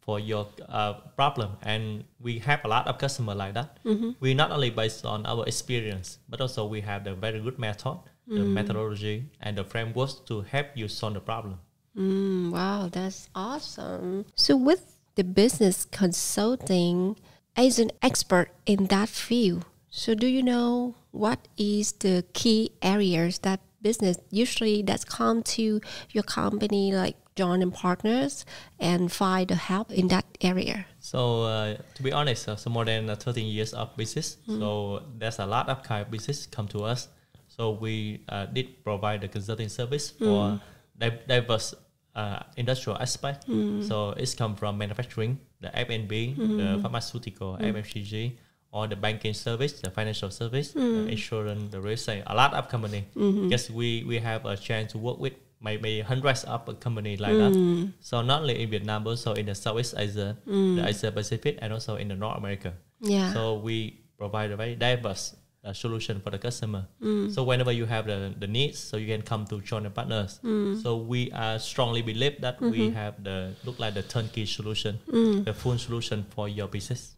for 0.05 0.21
your 0.21 0.47
uh, 0.69 0.95
problem, 1.17 1.57
and 1.63 2.05
we 2.21 2.39
have 2.41 2.65
a 2.65 2.69
lot 2.69 2.87
of 2.87 2.99
customer 2.99 3.35
like 3.35 3.55
that. 3.55 3.79
We 4.21 4.35
not 4.35 4.51
only 4.53 4.71
based 4.71 5.07
on 5.07 5.25
our 5.25 5.47
experience, 5.47 6.19
but 6.29 6.41
also 6.41 6.67
we 6.67 6.83
have 6.83 7.05
the 7.05 7.15
very 7.15 7.41
good 7.41 7.59
method, 7.59 7.99
the 8.29 8.45
methodology, 8.45 9.31
and 9.41 9.57
the 9.57 9.65
frameworks 9.65 10.15
to 10.27 10.43
help 10.43 10.67
you 10.75 10.89
solve 10.89 11.15
the 11.15 11.21
problem. 11.21 11.59
Mm, 11.97 12.51
wow, 12.53 12.89
that's 12.93 13.29
awesome. 13.35 14.27
So, 14.35 14.57
with 14.57 14.97
the 15.15 15.25
business 15.25 15.87
consulting, 15.91 17.17
as 17.57 17.79
an 17.79 17.91
expert 18.03 18.51
in 18.67 18.87
that 18.87 19.09
field, 19.09 19.65
so 19.89 20.15
do 20.15 20.27
you 20.27 20.43
know 20.43 20.97
what 21.13 21.47
is 21.57 21.93
the 21.93 22.25
key 22.33 22.73
areas 22.83 23.39
that 23.41 23.61
business 23.81 24.19
usually 24.31 24.83
that's 24.83 25.05
come 25.05 25.43
to 25.43 25.81
your 26.11 26.25
company 26.25 26.93
like 26.93 27.17
John 27.37 27.63
and 27.63 27.73
Partners 27.73 28.45
and 28.79 29.11
find 29.11 29.49
the 29.49 29.57
help 29.57 29.91
in 29.91 30.09
that 30.09 30.25
area? 30.41 30.87
So 31.01 31.43
uh, 31.43 31.77
to 31.95 32.03
be 32.03 32.13
honest, 32.13 32.49
uh, 32.49 32.57
so 32.57 32.71
more 32.71 32.85
than 32.85 33.11
uh, 33.11 33.17
13 33.17 33.47
years 33.47 33.73
of 33.75 33.97
business. 33.97 34.37
So 34.47 35.03
there's 35.19 35.39
a 35.39 35.47
lot 35.47 35.69
of 35.69 35.83
kind 35.83 36.03
of 36.03 36.11
business 36.11 36.47
come 36.47 36.69
to 36.69 36.85
us. 36.85 37.09
So 37.49 37.73
we 37.73 38.23
uh, 38.29 38.47
did 38.47 38.83
provide 38.85 39.21
the 39.21 39.29
consulting 39.29 39.69
service 39.69 40.11
for 40.11 40.61
di- 40.99 41.21
diverse 41.29 41.75
uh, 42.15 42.41
industrial 42.57 42.99
aspect. 42.99 43.45
So 43.89 44.11
it's 44.17 44.35
come 44.35 44.55
from 44.57 44.79
manufacturing, 44.79 45.39
the 45.61 45.77
F&B, 45.79 46.35
the 46.39 46.79
pharmaceutical, 46.83 47.57
FMCG, 47.61 48.33
or 48.73 48.87
the 48.89 48.97
banking 48.97 49.35
service, 49.35 49.73
the 49.81 49.91
financial 49.91 50.31
service, 50.31 50.73
the 50.73 51.07
insurance, 51.09 51.71
the 51.71 51.81
real 51.81 51.93
estate. 51.95 52.23
A 52.27 52.35
lot 52.35 52.55
of 52.55 52.69
company. 52.69 53.05
Because 53.15 53.71
we 53.71 54.03
we 54.05 54.19
have 54.19 54.47
a 54.47 54.57
chance 54.57 54.93
to 54.93 54.99
work 54.99 55.19
with 55.19 55.35
maybe 55.65 56.01
hundreds 56.03 56.45
of 56.45 56.69
a 56.69 56.75
company 56.75 57.17
like 57.17 57.33
that. 57.33 57.53
Hmm. 57.53 57.87
So 58.01 58.21
not 58.21 58.43
only 58.43 58.63
in 58.63 58.69
Vietnam, 58.69 59.05
but 59.05 59.17
also 59.17 59.33
in 59.33 59.47
the 59.47 59.55
Southeast 59.55 59.95
Asia, 59.97 60.37
hmm. 60.45 60.77
the 60.77 60.89
Asia 60.89 61.11
Pacific, 61.11 61.59
and 61.63 61.73
also 61.73 61.97
in 61.97 62.09
the 62.09 62.15
North 62.15 62.37
America. 62.37 62.75
Yeah. 63.01 63.33
So 63.33 63.57
we 63.57 64.05
provide 64.19 64.53
a 64.53 64.57
very 64.57 64.77
diverse 64.77 65.35
uh, 65.65 65.73
solution 65.73 66.21
for 66.21 66.29
the 66.29 66.39
customer. 66.39 66.87
Hmm. 67.01 67.31
So 67.31 67.43
whenever 67.43 67.73
you 67.73 67.87
have 67.87 68.07
the, 68.07 68.35
the 68.39 68.47
needs, 68.47 68.79
so 68.79 68.99
you 68.99 69.09
can 69.09 69.23
come 69.23 69.47
to 69.47 69.61
John 69.63 69.87
and 69.87 69.95
Partners. 69.95 70.39
So 70.83 70.99
we 70.99 71.33
are 71.33 71.59
strongly 71.59 72.03
believe 72.03 72.41
that 72.43 72.61
we 72.61 72.93
mm-hmm. 72.93 72.95
have 72.95 73.25
the 73.25 73.57
look 73.65 73.81
like 73.81 73.95
the 73.95 74.03
turnkey 74.03 74.45
solution, 74.45 75.01
the 75.09 75.55
full 75.57 75.79
solution 75.79 76.27
for 76.29 76.49
your 76.49 76.69
business. 76.69 77.17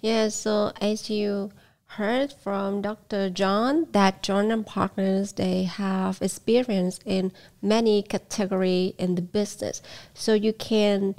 Yeah, 0.00 0.28
so 0.28 0.72
as 0.80 1.08
you 1.08 1.50
heard 1.86 2.32
from 2.32 2.82
Dr. 2.82 3.30
John, 3.30 3.86
that 3.92 4.22
John 4.22 4.50
and 4.50 4.66
Partners 4.66 5.32
they 5.32 5.64
have 5.64 6.20
experience 6.20 6.98
in 7.04 7.32
many 7.62 8.02
category 8.02 8.94
in 8.98 9.14
the 9.14 9.22
business, 9.22 9.82
so 10.12 10.34
you 10.34 10.52
can 10.52 11.14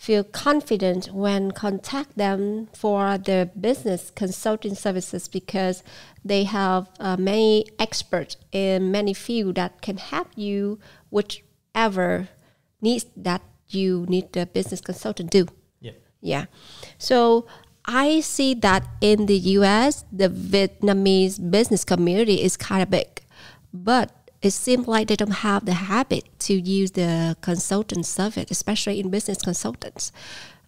feel 0.00 0.24
confident 0.24 1.12
when 1.12 1.50
contact 1.50 2.16
them 2.16 2.68
for 2.72 3.18
their 3.18 3.44
business 3.44 4.10
consulting 4.14 4.74
services 4.74 5.28
because 5.28 5.82
they 6.24 6.44
have 6.44 6.88
uh, 6.98 7.18
many 7.18 7.66
experts 7.78 8.38
in 8.50 8.90
many 8.90 9.12
field 9.12 9.56
that 9.56 9.82
can 9.82 9.98
help 9.98 10.28
you 10.36 10.78
whichever 11.10 12.28
needs 12.80 13.04
that 13.14 13.42
you 13.68 14.06
need 14.08 14.32
the 14.32 14.46
business 14.46 14.80
consultant 14.80 15.30
do. 15.30 15.46
Yeah. 15.80 15.92
Yeah. 16.22 16.44
So 16.96 17.46
I 17.92 18.20
see 18.20 18.54
that 18.54 18.86
in 19.00 19.26
the 19.26 19.36
US, 19.58 20.04
the 20.12 20.28
Vietnamese 20.28 21.50
business 21.50 21.84
community 21.84 22.40
is 22.40 22.56
kind 22.56 22.84
of 22.84 22.90
big, 22.90 23.22
but 23.74 24.12
it 24.42 24.52
seems 24.52 24.86
like 24.86 25.08
they 25.08 25.16
don't 25.16 25.42
have 25.42 25.66
the 25.66 25.74
habit 25.74 26.24
to 26.46 26.54
use 26.54 26.92
the 26.92 27.36
consultant 27.40 28.06
service, 28.06 28.46
especially 28.48 29.00
in 29.00 29.10
business 29.10 29.38
consultants. 29.38 30.12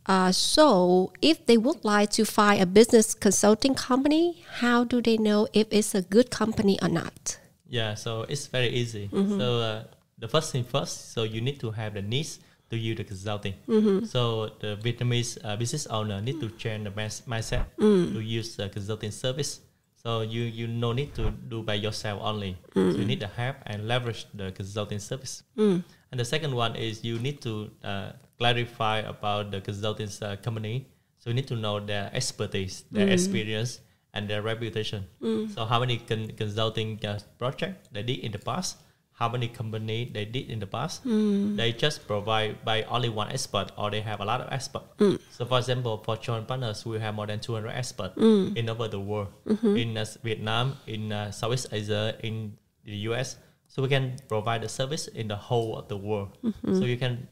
Uh, 0.05 0.33
so, 0.33 1.13
if 1.23 1.47
they 1.47 1.57
would 1.57 1.85
like 1.85 2.11
to 2.11 2.25
find 2.25 2.61
a 2.61 2.67
business 2.67 3.15
consulting 3.15 3.77
company, 3.77 4.43
how 4.59 4.83
do 4.83 5.01
they 5.01 5.17
know 5.17 5.47
if 5.53 5.69
it's 5.71 5.95
a 5.95 6.03
good 6.03 6.29
company 6.29 6.77
or 6.83 6.89
not? 6.89 7.39
Yeah, 7.69 7.95
so 7.95 8.23
it's 8.29 8.49
very 8.49 8.69
easy. 8.69 9.09
So 9.13 9.61
uh, 9.61 9.85
the 10.19 10.27
first 10.27 10.51
thing 10.51 10.65
first, 10.65 11.13
so 11.13 11.23
you 11.23 11.41
need 11.41 11.61
to 11.61 11.71
have 11.71 11.95
the 11.95 12.03
needs 12.03 12.41
to 12.73 12.77
you 12.81 12.95
the 12.97 13.05
consulting. 13.05 13.53
Mm-hmm. 13.69 14.09
So 14.09 14.49
the 14.65 14.81
Vietnamese 14.81 15.37
uh, 15.45 15.57
business 15.61 15.87
owner 15.87 16.21
need 16.25 16.41
to 16.41 16.49
change 16.57 16.85
the 16.89 16.95
mindset 17.29 17.69
Mm. 17.77 18.15
to 18.17 18.21
use 18.21 18.57
the 18.57 18.69
consulting 18.73 19.13
service. 19.13 19.61
So 20.03 20.23
you 20.25 20.43
you 20.43 20.67
no 20.67 20.91
need 20.97 21.13
to 21.21 21.31
do 21.53 21.63
by 21.63 21.75
yourself 21.79 22.19
only. 22.25 22.57
So 22.75 22.81
Mm. 22.81 22.99
you 22.99 23.05
need 23.05 23.21
to 23.21 23.29
help 23.29 23.57
and 23.69 23.87
leverage 23.87 24.25
the 24.35 24.51
consulting 24.51 24.99
service. 24.99 25.45
Mm. 25.57 25.85
And 26.11 26.17
the 26.19 26.25
second 26.25 26.57
one 26.57 26.75
is 26.75 27.05
you 27.05 27.21
need 27.21 27.39
to 27.45 27.71
uh, 27.85 28.13
clarify 28.41 29.05
about 29.07 29.53
the 29.53 29.61
consulting 29.61 30.09
uh, 30.25 30.37
company. 30.43 30.89
So 31.21 31.31
you 31.31 31.37
need 31.39 31.47
to 31.53 31.57
know 31.57 31.79
their 31.79 32.11
expertise, 32.13 32.83
their 32.91 33.07
experience, 33.15 33.79
and 34.13 34.27
their 34.29 34.43
reputation. 34.43 35.07
So 35.55 35.65
how 35.65 35.79
many 35.79 35.97
con- 36.03 36.33
consulting 36.37 36.99
uh, 37.07 37.21
project 37.39 37.89
they 37.95 38.03
did 38.03 38.19
in 38.27 38.33
the 38.33 38.43
past? 38.43 38.83
How 39.23 39.31
many 39.31 39.47
company 39.47 40.11
they 40.11 40.27
did 40.27 40.51
in 40.51 40.59
the 40.59 40.67
past? 40.67 41.07
Hmm. 41.07 41.55
They 41.55 41.71
just 41.71 42.11
provide 42.11 42.65
by 42.67 42.83
only 42.91 43.07
one 43.07 43.31
expert, 43.31 43.71
or 43.79 43.87
they 43.87 44.03
have 44.03 44.19
a 44.19 44.27
lot 44.27 44.43
of 44.43 44.51
expert. 44.51 44.83
Hmm. 44.99 45.23
So 45.31 45.47
for 45.47 45.63
example, 45.63 46.03
for 46.03 46.19
John 46.19 46.43
Partners, 46.43 46.83
we 46.83 46.99
have 46.99 47.15
more 47.15 47.31
than 47.31 47.39
200 47.39 47.71
experts 47.71 48.19
hmm. 48.19 48.51
in 48.59 48.67
over 48.67 48.89
the 48.89 48.99
world, 48.99 49.31
mm-hmm. 49.47 49.77
in 49.79 49.95
uh, 49.95 50.05
Vietnam, 50.27 50.75
in 50.91 51.13
uh, 51.15 51.31
Southeast 51.31 51.71
Asia, 51.71 52.19
in 52.27 52.59
the 52.83 53.07
US. 53.15 53.39
So 53.71 53.79
we 53.87 53.89
can 53.89 54.19
provide 54.27 54.67
the 54.67 54.69
service 54.69 55.07
in 55.07 55.29
the 55.29 55.39
whole 55.39 55.79
of 55.79 55.87
the 55.87 55.97
world. 55.97 56.35
Mm-hmm. 56.43 56.75
So 56.75 56.83
you 56.83 56.99
can 56.99 57.29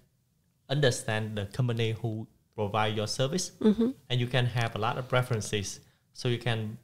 understand 0.71 1.35
the 1.35 1.47
company 1.51 1.99
who 1.99 2.29
provide 2.55 2.95
your 2.95 3.11
service 3.11 3.51
mm-hmm. 3.59 3.91
and 4.09 4.21
you 4.21 4.29
can 4.29 4.47
have 4.47 4.77
a 4.77 4.79
lot 4.79 4.97
of 4.97 5.09
preferences 5.09 5.81
so 6.15 6.29
you 6.29 6.39
can 6.39 6.79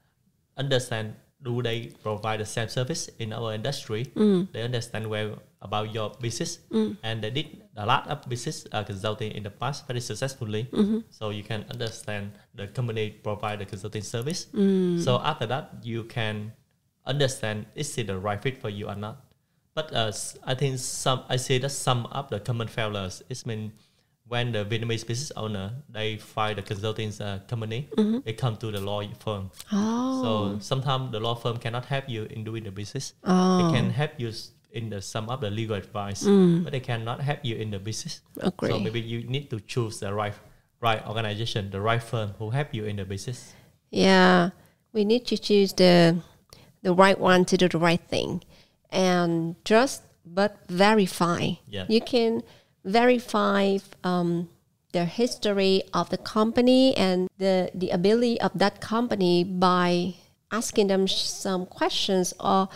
understand 0.56 1.14
do 1.42 1.62
they 1.62 1.92
provide 2.02 2.40
the 2.40 2.46
same 2.46 2.68
service 2.68 3.08
in 3.18 3.32
our 3.32 3.52
industry? 3.54 4.06
They 4.52 4.62
understand 4.62 5.06
well 5.08 5.38
about 5.62 5.92
your 5.94 6.10
business. 6.20 6.58
And 7.02 7.22
they 7.22 7.30
did 7.30 7.62
a 7.76 7.84
lot 7.86 8.08
of 8.08 8.28
business 8.28 8.66
uh, 8.72 8.82
consulting 8.84 9.32
in 9.32 9.42
the 9.42 9.50
past 9.50 9.86
very 9.86 10.00
successfully. 10.00 10.68
So 11.10 11.30
you 11.30 11.42
can 11.42 11.64
understand 11.70 12.32
the 12.54 12.66
company 12.68 13.10
provide 13.10 13.58
the 13.60 13.66
consulting 13.66 14.02
service. 14.02 14.46
So 15.04 15.20
after 15.22 15.46
that 15.46 15.74
you 15.82 16.04
can 16.04 16.52
understand 17.06 17.66
is 17.74 17.96
it 17.98 18.08
the 18.08 18.18
right 18.18 18.40
fit 18.42 18.58
for 18.58 18.68
you 18.68 18.88
or 18.88 18.96
not? 18.96 19.22
But 19.74 19.92
uh, 19.92 20.10
I 20.44 20.54
think 20.54 20.78
some 20.78 21.22
I 21.28 21.36
say 21.36 21.58
that 21.58 21.70
some 21.70 22.06
of 22.06 22.30
the 22.30 22.40
common 22.40 22.66
failures 22.68 23.22
is 23.28 23.44
mean 23.44 23.72
when 24.28 24.52
the 24.52 24.64
Vietnamese 24.64 25.06
business 25.06 25.30
owner 25.36 25.72
they 25.88 26.16
find 26.16 26.58
the 26.58 26.62
consulting 26.62 27.12
uh, 27.20 27.38
company, 27.48 27.88
they 28.24 28.32
come 28.32 28.56
to 28.56 28.70
the 28.70 28.80
law 28.80 29.02
firm. 29.20 29.50
Oh. 29.72 30.22
So 30.22 30.58
sometimes 30.60 31.12
the 31.12 31.20
law 31.20 31.34
firm 31.34 31.58
cannot 31.58 31.86
help 31.86 32.08
you 32.08 32.24
in 32.24 32.44
doing 32.44 32.64
the 32.64 32.70
business. 32.70 33.14
Oh. 33.24 33.58
They 33.58 33.78
can 33.78 33.90
help 33.90 34.12
you 34.18 34.32
in 34.72 34.90
the 34.90 35.00
sum 35.00 35.30
of 35.30 35.40
the 35.40 35.50
legal 35.50 35.76
advice, 35.76 36.24
but 36.24 36.70
they 36.72 36.80
cannot 36.80 37.20
help 37.20 37.40
you 37.42 37.56
in 37.56 37.70
the 37.70 37.78
business. 37.78 38.20
Agree. 38.40 38.70
So 38.70 38.78
maybe 38.78 39.00
you 39.00 39.24
need 39.24 39.48
to 39.50 39.60
choose 39.60 40.00
the 40.00 40.12
right 40.12 40.34
right 40.80 41.06
organization, 41.06 41.70
the 41.70 41.80
right 41.80 42.02
firm 42.02 42.34
who 42.38 42.50
help 42.50 42.74
you 42.74 42.84
in 42.84 42.96
the 42.96 43.04
business. 43.04 43.54
Yeah, 43.90 44.50
we 44.92 45.04
need 45.04 45.24
to 45.26 45.38
choose 45.38 45.72
the 45.72 46.18
the 46.82 46.92
right 46.92 47.18
one 47.18 47.44
to 47.46 47.56
do 47.56 47.68
the 47.68 47.78
right 47.78 48.02
thing, 48.02 48.42
and 48.90 49.56
trust 49.64 50.02
but 50.26 50.58
verify. 50.68 51.62
Yeah. 51.70 51.86
You 51.88 52.00
can 52.00 52.42
verify 52.86 53.78
um, 54.04 54.48
the 54.92 55.04
history 55.04 55.82
of 55.92 56.08
the 56.08 56.16
company 56.16 56.96
and 56.96 57.28
the 57.36 57.68
the 57.74 57.90
ability 57.90 58.40
of 58.40 58.52
that 58.54 58.80
company 58.80 59.44
by 59.44 60.14
asking 60.50 60.86
them 60.86 61.06
some 61.08 61.66
questions 61.66 62.32
or 62.40 62.68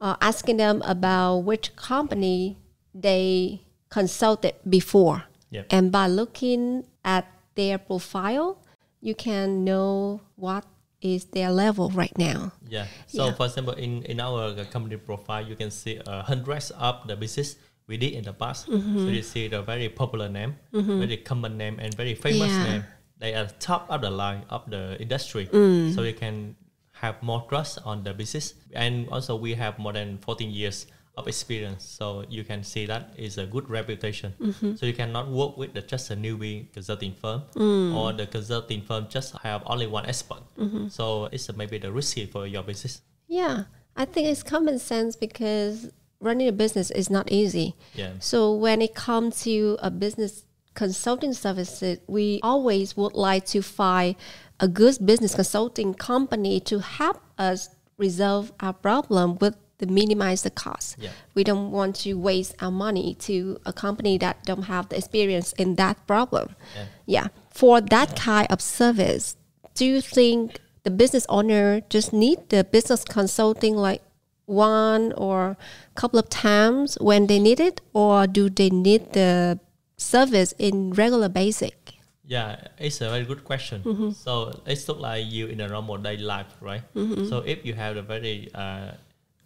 uh, 0.00 0.16
asking 0.20 0.58
them 0.58 0.82
about 0.82 1.38
which 1.46 1.74
company 1.76 2.58
they 2.92 3.62
consulted 3.88 4.54
before. 4.68 5.24
Yeah. 5.50 5.62
And 5.70 5.92
by 5.92 6.08
looking 6.08 6.84
at 7.04 7.24
their 7.54 7.78
profile, 7.78 8.58
you 9.00 9.14
can 9.14 9.64
know 9.64 10.20
what 10.34 10.66
is 11.00 11.26
their 11.26 11.50
level 11.52 11.88
right 11.90 12.12
now. 12.18 12.52
Yeah. 12.68 12.86
So 13.06 13.26
Yeah. 13.26 13.34
for 13.38 13.46
example, 13.46 13.74
in 13.78 14.02
in 14.04 14.18
our 14.20 14.52
company 14.68 14.96
profile, 14.98 15.46
you 15.46 15.54
can 15.54 15.70
see 15.70 16.02
uh, 16.02 16.26
hundreds 16.26 16.74
of 16.74 17.06
the 17.06 17.16
business 17.16 17.56
we 17.86 17.96
did 17.96 18.12
in 18.14 18.24
the 18.24 18.32
past. 18.32 18.68
Mm-hmm. 18.68 18.98
So 18.98 19.06
you 19.08 19.22
see 19.22 19.48
the 19.48 19.62
very 19.62 19.88
popular 19.88 20.28
name, 20.28 20.56
very 20.72 21.16
common 21.18 21.56
name, 21.56 21.78
and 21.80 21.94
very 21.94 22.14
famous 22.14 22.50
Yeah. 22.50 22.64
name. 22.64 22.84
They 23.18 23.34
are 23.34 23.46
top 23.60 23.86
of 23.88 24.02
the 24.02 24.10
line 24.10 24.44
of 24.50 24.68
the 24.70 25.00
industry. 25.00 25.46
Mm. 25.46 25.94
So 25.94 26.02
you 26.02 26.12
can 26.12 26.56
have 27.00 27.22
more 27.22 27.44
trust 27.48 27.78
on 27.84 28.02
the 28.04 28.12
business, 28.12 28.54
and 28.72 29.08
also 29.10 29.36
we 29.36 29.54
have 29.54 29.78
more 29.78 29.92
than 29.92 30.18
14 30.18 30.50
years 30.50 30.86
of 31.16 31.26
experience. 31.28 31.84
So 31.84 32.24
you 32.28 32.44
can 32.44 32.62
see 32.62 32.84
that 32.86 33.14
is 33.16 33.38
a 33.38 33.46
good 33.46 33.70
reputation. 33.70 34.34
Mm-hmm. 34.40 34.74
So 34.76 34.84
you 34.84 34.92
cannot 34.92 35.30
work 35.30 35.56
with 35.56 35.72
the, 35.72 35.80
just 35.80 36.10
a 36.10 36.16
newbie 36.16 36.70
consulting 36.72 37.14
firm, 37.14 37.42
Mm. 37.54 37.94
or 37.96 38.12
the 38.12 38.26
consulting 38.26 38.82
firm 38.82 39.06
just 39.08 39.32
have 39.38 39.62
only 39.64 39.86
one 39.86 40.04
expert. 40.06 40.42
Mm-hmm. 40.58 40.88
So 40.88 41.28
it's 41.32 41.48
maybe 41.56 41.78
the 41.78 41.90
risky 41.92 42.26
for 42.26 42.46
your 42.46 42.62
business. 42.62 43.00
Yeah, 43.28 43.64
I 43.96 44.04
think 44.04 44.28
it's 44.28 44.42
common 44.42 44.78
sense 44.78 45.16
because 45.16 45.88
running 46.26 46.48
a 46.48 46.52
business 46.52 46.90
is 46.90 47.08
not 47.08 47.30
easy. 47.30 47.74
Yeah. 47.94 48.12
So 48.18 48.52
when 48.54 48.82
it 48.82 48.94
comes 48.94 49.42
to 49.44 49.78
a 49.80 49.90
business 49.90 50.44
consulting 50.74 51.32
services, 51.32 51.98
we 52.06 52.40
always 52.42 52.96
would 52.96 53.14
like 53.14 53.46
to 53.46 53.62
find 53.62 54.16
a 54.60 54.68
good 54.68 54.98
business 55.04 55.34
consulting 55.34 55.94
company 55.94 56.60
to 56.60 56.80
help 56.80 57.22
us 57.38 57.70
resolve 57.98 58.52
our 58.60 58.72
problem 58.72 59.38
with 59.40 59.56
the 59.78 59.86
minimize 59.86 60.42
the 60.42 60.50
cost. 60.50 60.96
Yeah. 60.98 61.10
We 61.34 61.44
don't 61.44 61.70
want 61.70 61.96
to 61.96 62.14
waste 62.14 62.54
our 62.60 62.70
money 62.70 63.14
to 63.20 63.58
a 63.66 63.72
company 63.72 64.16
that 64.18 64.44
don't 64.44 64.62
have 64.62 64.88
the 64.88 64.96
experience 64.96 65.52
in 65.54 65.76
that 65.76 66.06
problem. 66.06 66.54
Yeah. 66.74 66.86
Yeah. 67.06 67.26
For 67.50 67.80
that 67.80 68.16
kind 68.16 68.46
of 68.50 68.60
service, 68.60 69.36
do 69.74 69.84
you 69.84 70.00
think 70.00 70.60
the 70.84 70.90
business 70.90 71.26
owner 71.28 71.82
just 71.90 72.12
need 72.12 72.48
the 72.48 72.64
business 72.64 73.04
consulting 73.04 73.76
like 73.76 74.02
one 74.46 75.12
or 75.12 75.56
couple 75.94 76.18
of 76.18 76.28
times 76.30 76.96
when 77.00 77.26
they 77.26 77.38
need 77.38 77.60
it, 77.60 77.80
or 77.92 78.26
do 78.26 78.48
they 78.48 78.70
need 78.70 79.12
the 79.12 79.58
service 79.96 80.54
in 80.58 80.92
regular 80.92 81.28
basic? 81.28 81.94
Yeah, 82.24 82.56
it's 82.78 83.00
a 83.00 83.08
very 83.10 83.24
good 83.24 83.44
question. 83.44 83.82
Mm-hmm. 83.82 84.10
So 84.10 84.60
it's 84.66 84.88
look 84.88 84.98
like 84.98 85.26
you 85.26 85.46
in 85.46 85.60
a 85.60 85.68
normal 85.68 85.98
day 85.98 86.16
life, 86.16 86.56
right? 86.60 86.82
Mm-hmm. 86.94 87.28
So 87.28 87.38
if 87.38 87.64
you 87.64 87.74
have 87.74 87.96
a 87.96 88.02
very 88.02 88.50
uh, 88.54 88.92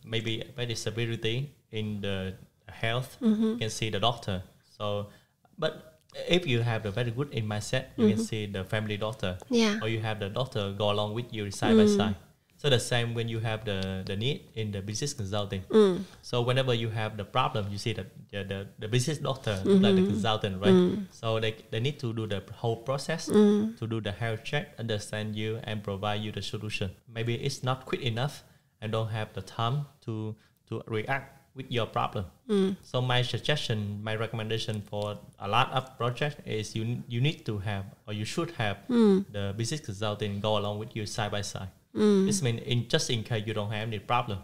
maybe 0.04 0.44
very 0.56 0.74
severity 0.74 1.52
in 1.72 2.00
the 2.00 2.34
health, 2.72 3.18
Mm-hmm. 3.20 3.44
you 3.44 3.56
can 3.56 3.70
see 3.70 3.90
the 3.90 4.00
doctor. 4.00 4.42
So, 4.78 5.08
but 5.58 6.00
if 6.28 6.46
you 6.46 6.60
have 6.62 6.86
a 6.86 6.90
very 6.90 7.10
good 7.10 7.28
in 7.32 7.46
mindset, 7.46 7.92
you 7.96 8.08
can 8.08 8.18
see 8.18 8.46
the 8.46 8.64
family 8.64 8.96
doctor. 8.96 9.36
Mm-hmm. 9.44 9.54
Yeah. 9.54 9.78
Or 9.82 9.88
you 9.88 10.00
have 10.00 10.18
the 10.18 10.28
doctor 10.30 10.72
go 10.72 10.90
along 10.90 11.14
with 11.14 11.32
you 11.32 11.50
side 11.50 11.76
by 11.76 11.86
side. 11.86 12.16
So 12.61 12.68
the 12.68 12.79
same 12.79 13.14
when 13.14 13.27
you 13.27 13.38
have 13.40 13.64
the, 13.64 14.03
the 14.05 14.16
need 14.16 14.51
in 14.55 14.70
the 14.70 14.83
business 14.83 15.14
consulting. 15.14 15.62
Mm. 15.70 16.05
So 16.20 16.42
whenever 16.42 16.75
you 16.75 16.90
have 16.90 17.16
the 17.16 17.25
problem, 17.25 17.68
you 17.70 17.79
see 17.79 17.94
that 17.94 18.09
the, 18.31 18.44
the, 18.44 18.66
the 18.79 18.87
business 18.87 19.16
doctor 19.16 19.59
look 19.64 19.81
like 19.81 19.94
the 19.94 20.03
mm-hmm. 20.03 20.11
consultant, 20.11 20.61
right? 20.61 20.68
Mm. 20.68 21.07
So 21.11 21.40
they, 21.40 21.57
they 21.70 21.81
need 21.81 21.99
to 22.01 22.12
do 22.12 22.27
the 22.27 22.42
whole 22.53 22.77
process 22.77 23.31
mm. 23.31 23.79
to 23.79 23.87
do 23.87 24.03
the 24.03 24.12
health 24.12 24.44
check, 24.44 24.75
understand 24.79 25.37
you, 25.37 25.59
and 25.64 25.83
provide 25.83 26.20
you 26.20 26.33
the 26.33 26.42
solution. 26.42 26.90
Maybe 27.09 27.35
it's 27.37 27.62
not 27.62 27.87
quick 27.87 28.03
enough 28.03 28.44
and 28.83 28.92
don't 28.92 29.09
have 29.09 29.33
the 29.33 29.40
time 29.40 29.87
to 30.05 30.37
to 30.68 30.83
react 30.87 31.40
with 31.57 31.64
your 31.73 31.87
problem. 31.87 32.27
So 32.83 33.01
my 33.01 33.23
suggestion, 33.23 34.01
my 34.05 34.16
recommendation 34.16 34.83
for 34.83 35.18
a 35.38 35.49
lot 35.49 35.73
of 35.73 35.96
projects 35.96 36.37
is 36.44 36.77
you 36.77 37.03
you 37.09 37.23
need 37.23 37.46
to 37.46 37.59
have 37.59 37.87
or 38.07 38.12
you 38.12 38.27
should 38.27 38.51
have 38.53 38.77
the 38.88 39.55
business 39.57 39.81
consulting 39.81 40.40
go 40.40 40.59
along 40.59 40.79
with 40.79 40.94
you 40.94 41.07
side 41.07 41.31
by 41.31 41.40
side. 41.40 41.73
Mm. 41.94 42.26
This 42.26 42.42
means 42.42 42.62
in 42.64 42.88
just 42.88 43.11
in 43.11 43.22
case 43.22 43.44
you 43.46 43.55
don't 43.55 43.70
have 43.70 43.88
any 43.88 43.98
problem, 43.98 44.38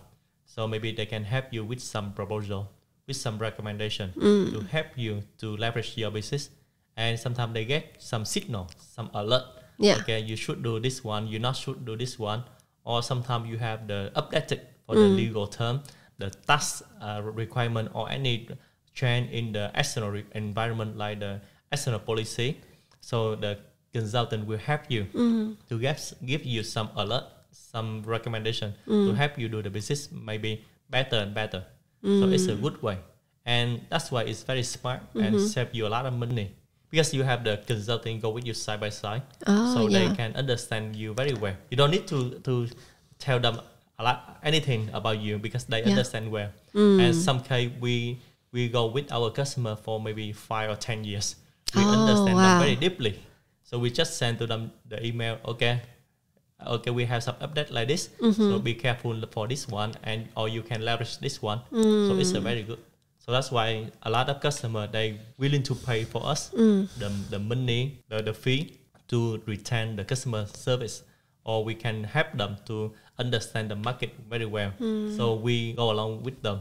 so 0.45 0.67
maybe 0.67 0.93
they 0.93 1.07
can 1.07 1.25
help 1.25 1.47
you 1.51 1.65
with 1.65 1.81
some 1.81 2.13
proposal, 2.13 2.71
with 3.07 3.17
some 3.17 3.39
recommendation 3.39 4.13
mm. 4.17 4.51
to 4.53 4.61
help 4.67 4.87
you 4.97 5.23
to 5.39 5.57
leverage 5.57 5.97
your 5.97 6.11
business. 6.11 6.51
And 6.97 7.19
sometimes 7.19 7.53
they 7.53 7.65
get 7.65 7.97
some 7.99 8.25
signal, 8.25 8.71
some 8.79 9.11
alert. 9.13 9.45
Yeah. 9.79 9.99
Okay, 10.01 10.21
you 10.21 10.35
should 10.37 10.63
do 10.63 10.81
this 10.81 11.05
one. 11.05 11.29
You 11.29 11.39
not 11.39 11.57
should 11.57 11.85
do 11.85 11.97
this 11.97 12.19
one. 12.19 12.45
Or 12.85 13.03
sometimes 13.03 13.49
you 13.49 13.59
have 13.59 13.87
the 13.87 14.13
updated 14.17 14.61
for 14.87 14.95
the 14.95 15.03
mm. 15.03 15.17
legal 15.17 15.47
term, 15.47 15.83
the 16.19 16.31
tax 16.31 16.83
uh, 17.03 17.21
requirement 17.23 17.91
or 17.93 18.09
any 18.11 18.49
change 18.95 19.31
in 19.31 19.53
the 19.53 19.71
external 19.75 20.11
re- 20.11 20.25
environment 20.35 20.97
like 20.97 21.21
the 21.21 21.41
external 21.71 22.01
policy. 22.01 22.61
So 23.01 23.37
the 23.37 23.59
consultant 23.93 24.47
will 24.47 24.59
help 24.59 24.83
you 24.89 25.05
mm-hmm. 25.05 25.53
to 25.69 25.79
get 25.79 26.13
give 26.25 26.45
you 26.45 26.63
some 26.63 26.91
alert, 26.97 27.25
some 27.73 28.03
recommendation 28.05 28.75
to 28.85 29.13
mm. 29.13 29.17
help 29.17 29.39
you 29.39 29.49
do 29.49 29.63
the 29.63 29.71
business 29.71 30.09
maybe 30.13 30.65
better 30.91 31.17
and 31.17 31.35
better. 31.35 31.65
So 32.03 32.29
mm. 32.29 32.33
it's 32.33 32.47
a 32.47 32.55
good 32.55 32.81
way, 32.83 32.99
and 33.45 33.81
that's 33.89 34.13
why 34.13 34.23
it's 34.23 34.43
very 34.45 34.63
smart 34.63 35.01
and 35.15 35.35
mm-hmm. 35.35 35.47
save 35.47 35.75
you 35.75 35.87
a 35.87 35.91
lot 35.91 36.07
of 36.07 36.15
money 36.15 36.55
because 36.91 37.13
you 37.13 37.23
have 37.23 37.43
the 37.45 37.59
consulting 37.67 38.21
go 38.21 38.31
with 38.31 38.47
you 38.47 38.55
side 38.55 38.81
by 38.81 38.91
side, 38.91 39.23
Oh, 39.47 39.75
so 39.75 39.89
yeah. 39.89 40.09
they 40.09 40.15
can 40.15 40.37
understand 40.37 40.95
you 40.97 41.15
very 41.15 41.35
well. 41.35 41.55
You 41.71 41.77
don't 41.77 41.91
need 41.91 42.07
to 42.09 42.39
to 42.45 42.69
tell 43.19 43.41
them 43.41 43.61
a 43.99 44.03
lot 44.05 44.39
anything 44.43 44.89
about 44.93 45.19
you 45.19 45.39
because 45.39 45.65
they 45.65 45.83
Yeah. 45.83 45.91
understand 45.91 46.31
well. 46.31 46.51
Mm. 46.75 47.01
And 47.01 47.11
some 47.15 47.41
case 47.41 47.71
we 47.81 48.21
we 48.53 48.69
go 48.69 48.87
with 48.87 49.11
our 49.11 49.31
customer 49.31 49.77
for 49.77 50.01
maybe 50.01 50.33
five 50.33 50.71
or 50.71 50.77
ten 50.77 51.05
years. 51.05 51.37
We 51.75 51.83
Oh, 51.83 51.91
understand 51.91 52.37
wow. 52.37 52.43
them 52.43 52.59
very 52.63 52.77
deeply. 52.77 53.21
So 53.65 53.79
we 53.79 53.91
just 53.91 54.17
send 54.17 54.39
to 54.39 54.47
them 54.47 54.71
the 54.87 55.03
email. 55.05 55.39
Okay, 55.45 55.83
okay, 56.65 56.91
we 56.91 57.05
have 57.05 57.23
some 57.23 57.35
update 57.37 57.71
like 57.71 57.89
this. 57.89 58.09
Mm-hmm. 58.21 58.33
So 58.51 58.59
be 58.59 58.75
careful 58.75 59.21
for 59.31 59.47
this 59.49 59.69
one, 59.69 59.95
and 60.05 60.29
or 60.37 60.49
you 60.49 60.63
can 60.63 60.85
leverage 60.85 61.19
this 61.19 61.43
one. 61.43 61.61
Mm. 61.73 62.09
So 62.09 62.17
it's 62.17 62.33
a 62.33 62.41
very 62.41 62.63
good. 62.63 62.79
So 63.19 63.33
that's 63.33 63.51
why 63.51 63.91
a 64.03 64.11
lot 64.11 64.29
of 64.31 64.41
customer 64.41 64.87
they 64.87 65.19
willing 65.39 65.63
to 65.65 65.75
pay 65.75 66.05
for 66.05 66.25
us 66.25 66.51
Mm. 66.55 66.89
the, 66.99 67.09
the 67.31 67.39
money 67.41 67.99
the, 68.09 68.23
the 68.23 68.33
fee 68.33 68.79
to 69.09 69.43
retain 69.47 69.97
the 69.97 70.05
customer 70.05 70.47
service 70.47 71.03
or 71.45 71.65
we 71.65 71.75
can 71.75 72.05
help 72.05 72.31
them 72.35 72.57
to 72.67 72.93
understand 73.19 73.71
the 73.71 73.75
market 73.75 74.15
very 74.31 74.47
well 74.47 74.71
so 75.17 75.35
we 75.35 75.73
go 75.73 75.91
along 75.91 76.23
with 76.23 76.41
them 76.43 76.61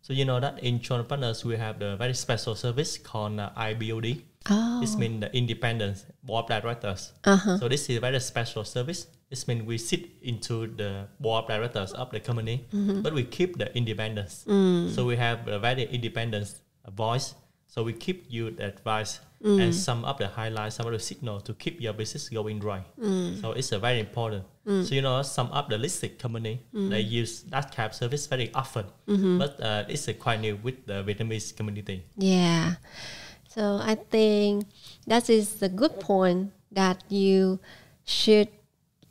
so 0.00 0.12
you 0.14 0.24
know 0.24 0.40
that 0.40 0.58
in 0.64 0.80
John 0.80 1.00
and 1.00 1.08
Partners 1.08 1.44
we 1.44 1.56
have 1.56 1.78
the 1.78 1.96
very 1.96 2.14
special 2.14 2.54
service 2.54 2.96
called 2.96 3.38
uh, 3.40 3.50
IBOD 3.56 4.22
Oh. 4.48 4.80
this 4.80 4.96
means 4.96 5.20
the 5.20 5.34
independent 5.36 6.06
board 6.22 6.50
of 6.50 6.62
directors 6.62 7.12
Uh-huh. 7.24 7.58
so 7.58 7.68
this 7.68 7.88
is 7.90 7.98
a 7.98 8.00
very 8.00 8.20
special 8.20 8.64
service 8.64 9.08
this 9.30 9.46
means 9.48 9.62
we 9.62 9.76
sit 9.78 10.08
into 10.22 10.66
the 10.76 11.06
board 11.20 11.44
of 11.44 11.48
directors 11.48 11.92
of 11.92 12.10
the 12.10 12.20
company 12.20 12.66
Mm-hmm. 12.72 13.02
but 13.02 13.12
we 13.14 13.24
keep 13.24 13.58
the 13.58 13.68
independence 13.76 14.44
Mm. 14.46 14.94
so 14.94 15.04
we 15.04 15.16
have 15.16 15.46
a 15.48 15.58
very 15.58 15.84
independent 15.84 16.48
voice 16.96 17.34
so 17.66 17.82
we 17.84 17.92
keep 17.92 18.24
you 18.28 18.50
the 18.50 18.64
advice 18.66 19.20
Mm. 19.38 19.62
and 19.62 19.70
some 19.72 20.04
of 20.04 20.18
the 20.18 20.26
highlights, 20.26 20.74
some 20.74 20.86
of 20.86 20.92
the 20.92 20.98
signal 20.98 21.38
to 21.40 21.54
keep 21.54 21.80
your 21.80 21.92
business 21.92 22.28
going 22.28 22.58
right. 22.58 22.82
Mm. 22.98 23.40
So 23.40 23.52
it's 23.52 23.70
a 23.70 23.78
very 23.78 24.00
important. 24.00 24.42
So 24.66 24.96
you 24.98 25.00
know 25.00 25.22
some 25.22 25.46
of 25.54 25.68
the 25.70 25.78
listed 25.78 26.18
company 26.18 26.58
Mm. 26.74 26.90
they 26.90 27.00
use 27.20 27.44
that 27.54 27.70
kind 27.70 27.86
of 27.86 27.94
service 27.94 28.26
very 28.26 28.50
often, 28.52 28.86
Mm-hmm. 29.06 29.38
but 29.38 29.54
uh, 29.62 29.84
it's 29.88 30.08
uh, 30.08 30.14
quite 30.18 30.40
new 30.40 30.58
with 30.66 30.84
the 30.90 31.04
Vietnamese 31.06 31.54
community. 31.54 32.02
Yeah. 32.18 32.82
So 33.46 33.78
I 33.80 33.94
think 33.94 34.66
that 35.06 35.30
is 35.30 35.62
a 35.62 35.68
good 35.70 36.00
point 36.00 36.50
that 36.74 37.04
you 37.08 37.60
should 38.04 38.48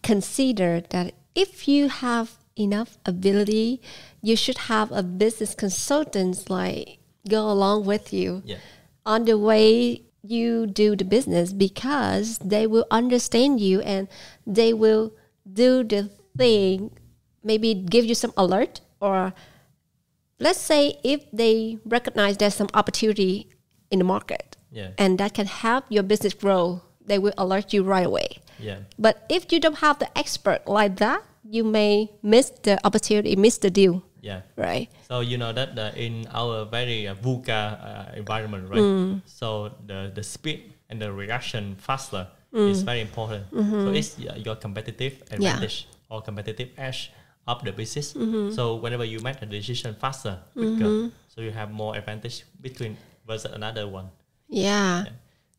consider 0.07 0.81
that 0.89 1.13
if 1.35 1.67
you 1.67 1.89
have 1.89 2.37
enough 2.55 2.97
ability, 3.05 3.81
you 4.21 4.35
should 4.35 4.57
have 4.71 4.89
a 4.91 5.03
business 5.03 5.53
consultant 5.53 6.49
like 6.49 6.99
go 7.29 7.51
along 7.51 7.85
with 7.85 8.13
you 8.13 8.41
Yeah, 8.45 8.63
on 9.05 9.25
the 9.25 9.37
way 9.37 10.03
you 10.23 10.65
do 10.65 10.95
the 10.95 11.03
business 11.03 11.51
because 11.51 12.39
they 12.39 12.65
will 12.65 12.87
understand 12.89 13.59
you 13.59 13.81
and 13.81 14.07
they 14.45 14.73
will 14.73 15.13
do 15.43 15.83
the 15.83 16.09
thing 16.37 16.91
maybe 17.43 17.73
give 17.73 18.03
you 18.03 18.15
some 18.15 18.33
alert 18.35 18.81
or 18.99 19.33
let's 20.39 20.59
say 20.59 20.99
if 21.03 21.23
they 21.31 21.77
recognize 21.85 22.37
there's 22.37 22.55
some 22.55 22.67
opportunity 22.73 23.49
in 23.91 23.99
the 23.99 24.05
market 24.05 24.57
yeah, 24.71 24.91
and 24.97 25.17
that 25.19 25.33
can 25.33 25.47
help 25.47 25.85
your 25.89 26.03
business 26.03 26.33
grow 26.33 26.81
they 27.07 27.17
will 27.17 27.33
alert 27.37 27.73
you 27.73 27.83
right 27.83 28.05
away 28.05 28.27
yeah, 28.59 28.79
but 28.99 29.25
if 29.29 29.51
you 29.51 29.59
don't 29.59 29.79
have 29.85 29.97
the 29.99 30.09
expert 30.17 30.67
like 30.67 30.95
that 30.97 31.23
you 31.47 31.63
may 31.63 32.11
miss 32.21 32.49
the 32.63 32.75
opportunity 32.85 33.35
miss 33.35 33.57
the 33.59 33.69
deal 33.69 34.03
yeah. 34.21 34.41
right 34.57 34.89
So 35.07 35.21
you 35.23 35.37
know 35.39 35.53
that 35.55 35.71
uh, 35.79 35.95
in 35.95 36.27
our 36.35 36.65
very 36.67 37.07
uh, 37.07 37.15
VUCA 37.15 37.47
uh, 37.79 38.19
environment, 38.19 38.67
right? 38.67 38.83
Mm. 38.83 39.21
So 39.23 39.71
the 39.87 40.11
the 40.11 40.19
speed 40.19 40.75
and 40.91 40.99
the 40.99 41.15
reaction 41.15 41.79
faster 41.79 42.27
Mm. 42.51 42.71
is 42.71 42.83
very 42.83 42.99
important. 43.03 43.43
So 43.51 43.91
it's 43.95 44.15
uh, 44.19 44.35
your 44.39 44.55
competitive 44.59 45.19
Mm-hmm. 45.27 45.39
Yeah. 45.43 45.55
advantage 45.59 45.87
or 46.11 46.19
competitive 46.23 46.71
edge 46.79 47.11
of 47.47 47.59
the 47.63 47.71
business. 47.71 48.15
Mm-hmm. 48.15 48.51
So 48.55 48.75
whenever 48.83 49.03
you 49.07 49.19
make 49.23 49.39
a 49.43 49.47
decision 49.47 49.95
faster, 49.99 50.39
quicker, 50.55 51.11
so 51.31 51.39
you 51.43 51.51
have 51.51 51.71
more 51.71 51.95
advantage 51.95 52.43
between 52.59 52.95
versus 53.27 53.51
another 53.55 53.87
one. 53.87 54.11
Yeah. 54.47 55.11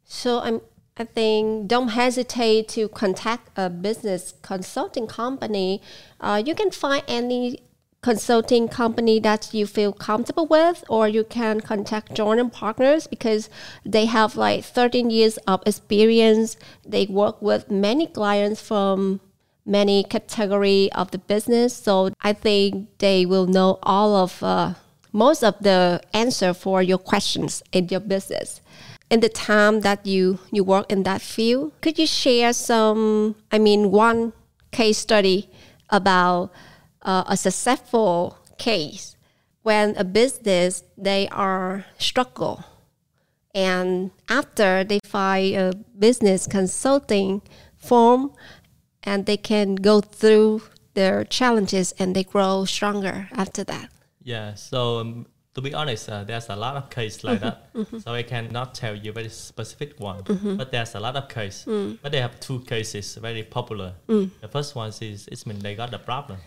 So 0.04 0.40
I'm 0.44 0.60
I 0.98 1.04
think 1.04 1.68
don't 1.68 1.88
hesitate 1.88 2.68
to 2.70 2.88
contact 2.88 3.50
a 3.56 3.70
business 3.70 4.34
consulting 4.42 5.06
company. 5.06 5.80
Uh, 6.20 6.42
you 6.44 6.56
can 6.56 6.72
find 6.72 7.04
any 7.06 7.60
consulting 8.00 8.68
company 8.68 9.20
that 9.20 9.52
you 9.52 9.64
feel 9.66 9.92
comfortable 9.92 10.46
with, 10.46 10.84
or 10.88 11.06
you 11.06 11.22
can 11.22 11.60
contact 11.60 12.14
John 12.14 12.40
and 12.40 12.52
Partners 12.52 13.06
because 13.06 13.48
they 13.84 14.06
have 14.06 14.36
like 14.36 14.64
13 14.64 15.10
years 15.10 15.36
of 15.46 15.62
experience. 15.66 16.56
They 16.84 17.06
work 17.06 17.40
with 17.40 17.70
many 17.70 18.08
clients 18.08 18.60
from 18.60 19.20
many 19.64 20.02
category 20.02 20.90
of 20.92 21.12
the 21.12 21.18
business. 21.18 21.76
So 21.76 22.10
I 22.22 22.32
think 22.32 22.88
they 22.98 23.24
will 23.24 23.46
know 23.46 23.78
all 23.84 24.16
of 24.16 24.42
uh, 24.42 24.74
most 25.12 25.44
of 25.44 25.54
the 25.60 26.00
answer 26.12 26.54
for 26.54 26.82
your 26.82 26.98
questions 26.98 27.62
in 27.70 27.88
your 27.88 28.00
business. 28.00 28.60
In 29.10 29.20
the 29.20 29.28
time 29.28 29.80
that 29.80 30.06
you 30.06 30.38
you 30.50 30.62
work 30.64 30.90
in 30.92 31.02
that 31.04 31.22
field, 31.22 31.72
could 31.80 31.98
you 31.98 32.06
share 32.06 32.52
some? 32.52 33.36
I 33.50 33.58
mean, 33.58 33.90
one 33.90 34.32
case 34.70 34.98
study 34.98 35.48
about 35.88 36.52
uh, 37.02 37.24
a 37.26 37.36
successful 37.36 38.36
case 38.58 39.16
when 39.62 39.96
a 39.96 40.04
business 40.04 40.82
they 40.96 41.28
are 41.28 41.86
struggle 41.98 42.64
and 43.54 44.10
after 44.28 44.84
they 44.84 45.00
find 45.04 45.56
a 45.56 45.72
business 45.98 46.46
consulting 46.46 47.40
firm 47.76 48.32
and 49.02 49.26
they 49.26 49.36
can 49.36 49.74
go 49.74 50.00
through 50.00 50.60
their 50.94 51.24
challenges 51.24 51.92
and 51.98 52.14
they 52.14 52.24
grow 52.24 52.64
stronger 52.64 53.28
after 53.32 53.64
that 53.64 53.90
Yeah. 54.28 54.54
So 54.54 54.98
um, 54.98 55.26
to 55.58 55.62
be 55.62 55.74
honest, 55.74 56.08
uh, 56.08 56.22
there's 56.22 56.48
a 56.50 56.54
lot 56.54 56.76
of 56.76 56.88
cases 56.88 57.24
like 57.24 57.40
that. 57.40 57.74
Mm-hmm. 57.74 57.80
Mm-hmm. 57.80 57.98
So 57.98 58.14
I 58.14 58.22
cannot 58.22 58.76
tell 58.76 58.94
you 58.94 59.10
very 59.10 59.28
specific 59.28 59.98
one, 59.98 60.22
mm-hmm. 60.22 60.56
but 60.56 60.70
there's 60.70 60.94
a 60.94 61.00
lot 61.00 61.16
of 61.16 61.28
cases. 61.28 61.64
Mm. 61.66 61.98
But 62.00 62.12
they 62.12 62.20
have 62.20 62.38
two 62.38 62.60
cases 62.60 63.16
very 63.16 63.42
popular. 63.42 63.94
Mm. 64.08 64.30
The 64.40 64.46
first 64.46 64.76
one 64.76 64.90
is 65.00 65.26
it's 65.32 65.46
mean 65.46 65.58
they 65.58 65.74
got 65.74 65.90
the 65.90 65.98
problem, 65.98 66.38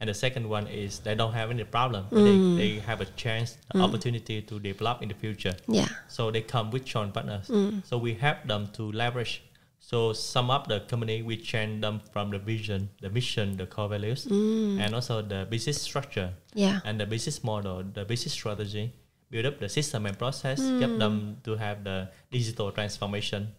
and 0.00 0.08
the 0.08 0.14
second 0.14 0.48
one 0.48 0.66
is 0.66 1.00
they 1.00 1.14
don't 1.14 1.34
have 1.34 1.50
any 1.50 1.64
problem. 1.64 2.06
but 2.10 2.24
They, 2.24 2.36
mm. 2.38 2.56
they 2.56 2.78
have 2.78 3.02
a 3.02 3.08
chance, 3.22 3.58
opportunity 3.74 4.40
to 4.40 4.58
develop 4.58 5.02
in 5.02 5.08
the 5.10 5.14
future. 5.14 5.54
yeah 5.68 5.88
So 6.08 6.30
they 6.30 6.40
come 6.40 6.70
with 6.70 6.86
John 6.86 7.12
Partners. 7.12 7.50
So 7.84 7.98
we 7.98 8.14
help 8.14 8.38
them 8.46 8.68
to 8.76 8.82
leverage. 8.92 9.42
So 9.84 10.14
sum 10.14 10.50
up 10.50 10.66
the 10.66 10.80
company 10.80 11.20
we 11.20 11.36
change 11.36 11.82
them 11.82 12.00
from 12.10 12.30
the 12.30 12.38
vision, 12.38 12.88
the 13.02 13.10
mission, 13.10 13.58
the 13.58 13.66
core 13.66 13.90
values, 13.90 14.24
mm. 14.24 14.80
and 14.80 14.94
also 14.94 15.20
the 15.20 15.46
business 15.50 15.80
structure 15.80 16.32
yeah 16.54 16.80
and 16.86 16.98
the 16.98 17.04
business 17.04 17.44
model, 17.44 17.84
the 17.92 18.04
business 18.06 18.32
strategy, 18.32 18.94
build 19.30 19.44
up 19.44 19.60
the 19.60 19.68
system 19.68 20.06
and 20.06 20.18
process, 20.18 20.58
mm. 20.58 20.80
get 20.80 20.98
them 20.98 21.36
to 21.44 21.56
have 21.56 21.84
the 21.84 22.08
digital 22.32 22.72
transformation, 22.72 23.52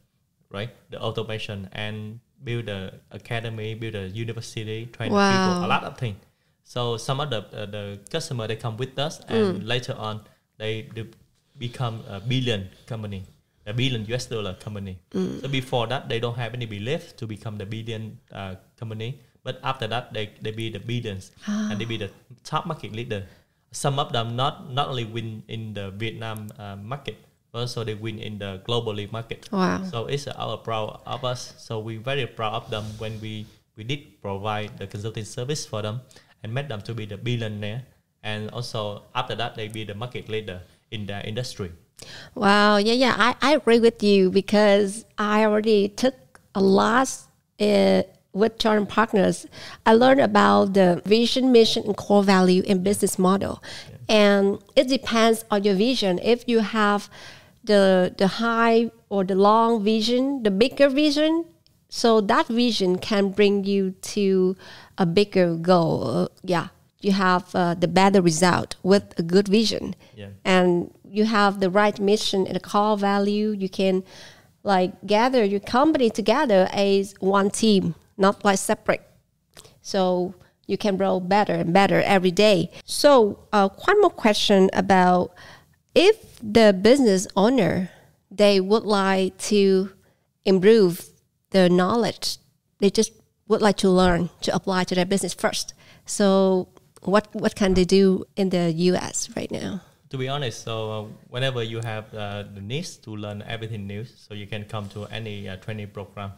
right? 0.50 0.72
The 0.90 1.00
automation 1.00 1.70
and 1.74 2.20
build 2.44 2.66
the 2.66 2.94
academy, 3.12 3.76
build 3.76 3.94
a 3.94 4.10
university, 4.10 4.88
train 4.88 5.12
Wow. 5.12 5.30
people, 5.30 5.66
a 5.66 5.70
lot 5.70 5.84
of 5.84 5.96
things. 5.98 6.18
So 6.64 6.98
some 6.98 7.20
of 7.20 7.30
the 7.30 7.42
uh, 7.54 7.66
the 7.68 8.00
customer 8.10 8.48
they 8.48 8.56
come 8.56 8.78
with 8.78 8.98
us, 8.98 9.22
and 9.30 9.62
mm. 9.62 9.68
later 9.68 9.94
on 9.94 10.22
they, 10.58 10.90
they 10.96 11.06
become 11.58 12.02
a 12.10 12.20
billion 12.20 12.70
company, 12.88 13.26
a 13.66 13.74
billion 13.74 14.06
US 14.14 14.26
dollar 14.30 14.54
company. 14.54 14.98
So 15.42 15.48
before 15.50 15.88
that 15.88 16.08
they 16.10 16.20
don't 16.20 16.38
have 16.38 16.54
any 16.54 16.66
belief 16.66 17.16
to 17.18 17.26
become 17.26 17.58
the 17.58 17.66
billion 17.66 18.20
uh, 18.32 18.56
company, 18.80 19.22
but 19.44 19.60
after 19.64 19.88
that 19.88 20.14
they 20.14 20.30
they 20.42 20.52
be 20.52 20.70
the 20.70 20.80
billions 20.80 21.32
and 21.48 21.80
they 21.82 21.86
be 21.86 21.98
the 21.98 22.10
top 22.44 22.66
market 22.66 22.94
leader. 22.94 23.26
Some 23.72 24.00
of 24.00 24.14
them 24.14 24.36
not 24.36 24.72
not 24.72 24.88
only 24.94 25.04
win 25.06 25.44
in 25.48 25.74
the 25.74 25.92
Vietnam 25.92 26.48
uh, 26.58 26.78
market, 26.78 27.18
but 27.52 27.66
also 27.66 27.84
they 27.84 27.96
win 27.96 28.20
in 28.20 28.38
the 28.38 28.62
globally 28.68 29.12
market. 29.12 29.50
wow 29.52 29.82
So 29.92 30.06
it's 30.06 30.28
our 30.28 30.58
proud 30.58 31.02
of 31.06 31.26
us. 31.26 31.56
So 31.58 31.80
we 31.80 31.98
very 31.98 32.28
proud 32.28 32.54
of 32.54 32.66
them 32.70 32.86
when 33.02 33.20
we 33.20 33.50
we 33.76 33.84
did 33.84 34.22
provide 34.22 34.78
the 34.78 34.88
consulting 34.88 35.26
service 35.26 35.66
for 35.66 35.82
them 35.82 36.02
and 36.44 36.54
made 36.54 36.70
them 36.70 36.82
to 36.86 36.94
be 36.94 37.06
the 37.06 37.18
billionaire. 37.18 37.84
And 38.24 38.50
also 38.52 39.04
after 39.14 39.36
that 39.36 39.56
they 39.56 39.68
be 39.68 39.84
the 39.84 39.96
market 39.96 40.30
leader 40.30 40.62
in 40.92 41.06
their 41.06 41.22
industry. 41.26 41.72
Wow, 42.36 42.78
yeah, 42.78 42.94
yeah, 42.94 43.16
I, 43.18 43.36
I 43.42 43.56
agree 43.56 43.80
with 43.80 44.04
you 44.04 44.30
because 44.30 45.06
I 45.18 45.46
already 45.46 45.90
took 45.90 46.16
a 46.54 46.62
lot 46.62 47.10
uh, 47.60 48.04
with 48.34 48.58
John 48.60 48.78
and 48.78 48.90
Partners. 48.90 49.46
I 49.86 49.94
learned 49.94 50.22
about 50.22 50.74
the 50.74 51.02
vision, 51.06 51.52
mission, 51.52 51.84
and 51.86 51.96
core 51.96 52.24
value 52.24 52.64
and 52.68 52.84
business 52.84 53.18
model. 53.18 53.64
And 54.08 54.60
it 54.76 54.88
depends 54.88 55.46
on 55.50 55.64
your 55.64 55.76
vision. 55.76 56.20
If 56.20 56.48
you 56.48 56.60
have 56.60 57.10
the 57.64 58.14
the 58.18 58.28
high 58.28 58.92
or 59.10 59.24
the 59.24 59.36
long 59.36 59.84
vision, 59.84 60.44
the 60.44 60.52
bigger 60.52 60.90
vision, 60.90 61.46
so 61.90 62.22
that 62.22 62.48
vision 62.48 62.98
can 63.00 63.30
bring 63.30 63.64
you 63.64 63.92
to 64.14 64.56
a 64.98 65.06
bigger 65.06 65.56
goal. 65.56 66.08
Uh, 66.08 66.28
yeah, 66.44 66.68
you 67.02 67.14
have 67.14 67.54
uh, 67.56 67.74
the 67.74 67.88
better 67.88 68.22
result 68.22 68.76
with 68.84 69.18
a 69.18 69.24
good 69.24 69.48
vision 69.48 69.96
Yeah. 70.16 70.30
and 70.44 70.94
you 71.16 71.26
have 71.26 71.60
the 71.60 71.70
right 71.70 72.00
mission 72.00 72.46
and 72.48 72.58
a 72.58 72.60
core 72.60 72.98
value, 72.98 73.52
you 73.52 73.70
can 73.70 74.04
like 74.64 74.92
gather 75.06 75.44
your 75.44 75.60
company 75.60 76.10
together 76.10 76.68
as 76.74 77.14
one 77.20 77.50
team, 77.50 77.96
not 78.18 78.44
like 78.44 78.58
separate. 78.58 79.02
So 79.82 80.36
you 80.68 80.78
can 80.78 80.98
grow 80.98 81.20
better 81.20 81.54
and 81.54 81.74
better 81.74 82.02
every 82.02 82.32
day. 82.32 82.72
So 82.86 83.40
uh, 83.54 83.70
one 83.70 84.02
more 84.02 84.10
question 84.10 84.70
about 84.74 85.34
if 85.94 86.40
the 86.42 86.74
business 86.74 87.28
owner 87.36 87.92
they 88.32 88.60
would 88.60 88.84
like 88.84 89.38
to 89.38 89.92
improve 90.44 91.06
their 91.52 91.70
knowledge, 91.70 92.38
they 92.80 92.90
just 92.90 93.14
would 93.48 93.62
like 93.62 93.78
to 93.78 93.90
learn 93.90 94.30
to 94.42 94.54
apply 94.54 94.84
to 94.86 94.96
their 94.96 95.06
business 95.06 95.34
first. 95.34 95.74
So 96.06 96.68
what 97.02 97.34
what 97.34 97.56
can 97.56 97.76
they 97.76 97.86
do 97.86 98.26
in 98.36 98.50
the 98.50 98.72
U.S. 98.72 99.30
right 99.36 99.52
now? 99.52 99.82
To 100.16 100.20
be 100.20 100.30
honest, 100.30 100.64
so 100.64 100.76
uh, 100.92 101.04
whenever 101.28 101.62
you 101.62 101.82
have 101.84 102.06
uh, 102.14 102.44
the 102.56 102.62
needs 102.62 102.96
to 103.04 103.12
learn 103.18 103.44
everything 103.46 103.86
new, 103.86 104.06
so 104.06 104.34
you 104.34 104.48
can 104.48 104.64
come 104.64 104.88
to 104.96 105.04
any 105.12 105.50
uh, 105.50 105.58
training 105.58 105.90
program. 105.90 106.32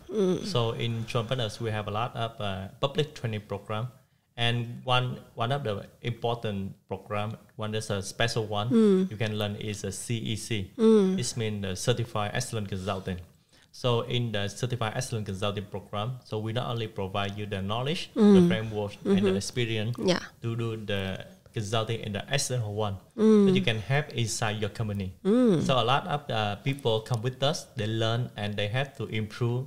So 0.45 0.71
in 0.71 1.05
Partners, 1.05 1.61
we 1.61 1.69
have 1.69 1.87
a 1.87 1.91
lot 1.91 2.15
of 2.15 2.41
uh, 2.41 2.69
public 2.81 3.13
training 3.13 3.41
program, 3.47 3.89
and 4.35 4.81
one 4.83 5.19
one 5.35 5.51
of 5.51 5.63
the 5.63 5.85
important 6.01 6.73
program, 6.89 7.37
one 7.55 7.69
that's 7.71 7.91
a 7.91 8.01
special 8.01 8.47
one 8.47 8.73
you 9.11 9.15
can 9.15 9.37
learn 9.37 9.55
is 9.57 9.83
a 9.83 9.93
CEC. 9.93 10.73
This 11.15 11.37
means 11.37 11.61
the 11.61 11.75
Certified 11.75 12.31
Excellent 12.33 12.67
Consultant. 12.69 13.19
So 13.71 14.01
in 14.09 14.31
the 14.31 14.47
Certified 14.47 14.93
Excellent 14.95 15.27
Consulting 15.27 15.65
program, 15.69 16.17
so 16.25 16.39
we 16.39 16.51
not 16.51 16.65
only 16.73 16.87
provide 16.87 17.37
you 17.37 17.45
the 17.45 17.61
knowledge, 17.61 18.09
the 18.15 18.41
framework, 18.49 18.97
and 19.05 19.21
the 19.21 19.35
experience 19.35 19.93
Yeah. 20.01 20.17
to 20.41 20.55
do 20.55 20.77
the 20.77 21.27
consulting 21.57 21.99
in 22.05 22.11
the 22.17 22.23
excellent 22.35 22.65
one 22.85 22.95
that 23.45 23.53
you 23.57 23.63
can 23.69 23.79
have 23.91 24.05
inside 24.21 24.55
your 24.63 24.69
company. 24.79 25.09
So 25.67 25.71
a 25.83 25.85
lot 25.93 26.03
of 26.15 26.19
uh, 26.29 26.55
people 26.67 27.01
come 27.09 27.21
with 27.27 27.41
us, 27.51 27.57
they 27.79 27.87
learn 28.03 28.21
and 28.41 28.49
they 28.59 28.67
have 28.77 28.89
to 28.97 29.03
improve 29.21 29.65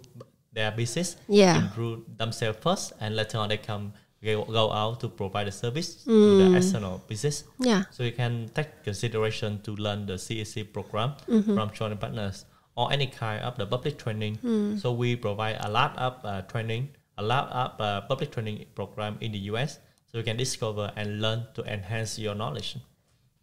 their 0.56 0.70
business, 0.80 1.16
Yeah. 1.28 1.58
improve 1.64 1.98
themselves 2.22 2.58
first, 2.62 2.92
and 3.00 3.14
later 3.16 3.38
on 3.38 3.48
they 3.50 3.58
come 3.70 3.92
go, 4.22 4.44
go 4.44 4.64
out 4.80 5.00
to 5.02 5.08
provide 5.08 5.46
the 5.46 5.52
service 5.64 5.88
to 6.04 6.10
the 6.40 6.56
external 6.58 6.94
business. 7.10 7.44
Yeah. 7.58 7.82
So 7.94 8.02
you 8.08 8.12
can 8.12 8.50
take 8.54 8.70
consideration 8.84 9.60
to 9.66 9.70
learn 9.84 10.06
the 10.10 10.14
CEC 10.18 10.72
program 10.72 11.10
Mm-hmm. 11.28 11.54
from 11.56 11.70
John 11.76 11.90
and 11.92 12.00
Partners 12.00 12.44
or 12.76 12.92
any 12.92 13.06
kind 13.06 13.42
of 13.42 13.56
the 13.60 13.66
public 13.66 13.94
training. 14.02 14.38
Mm. 14.44 14.78
So 14.82 14.92
we 14.92 15.16
provide 15.16 15.56
a 15.60 15.70
lot 15.70 15.92
of 15.98 16.12
uh, 16.24 16.42
training, 16.52 16.82
a 17.18 17.22
lot 17.22 17.46
of 17.62 17.70
uh, 17.80 18.00
public 18.10 18.30
training 18.34 18.56
program 18.78 19.12
in 19.20 19.32
the 19.32 19.40
US. 19.54 19.78
So 20.10 20.18
you 20.18 20.24
can 20.24 20.36
discover 20.36 20.92
and 20.96 21.20
learn 21.20 21.46
to 21.54 21.62
enhance 21.64 22.18
your 22.18 22.34
knowledge. 22.34 22.76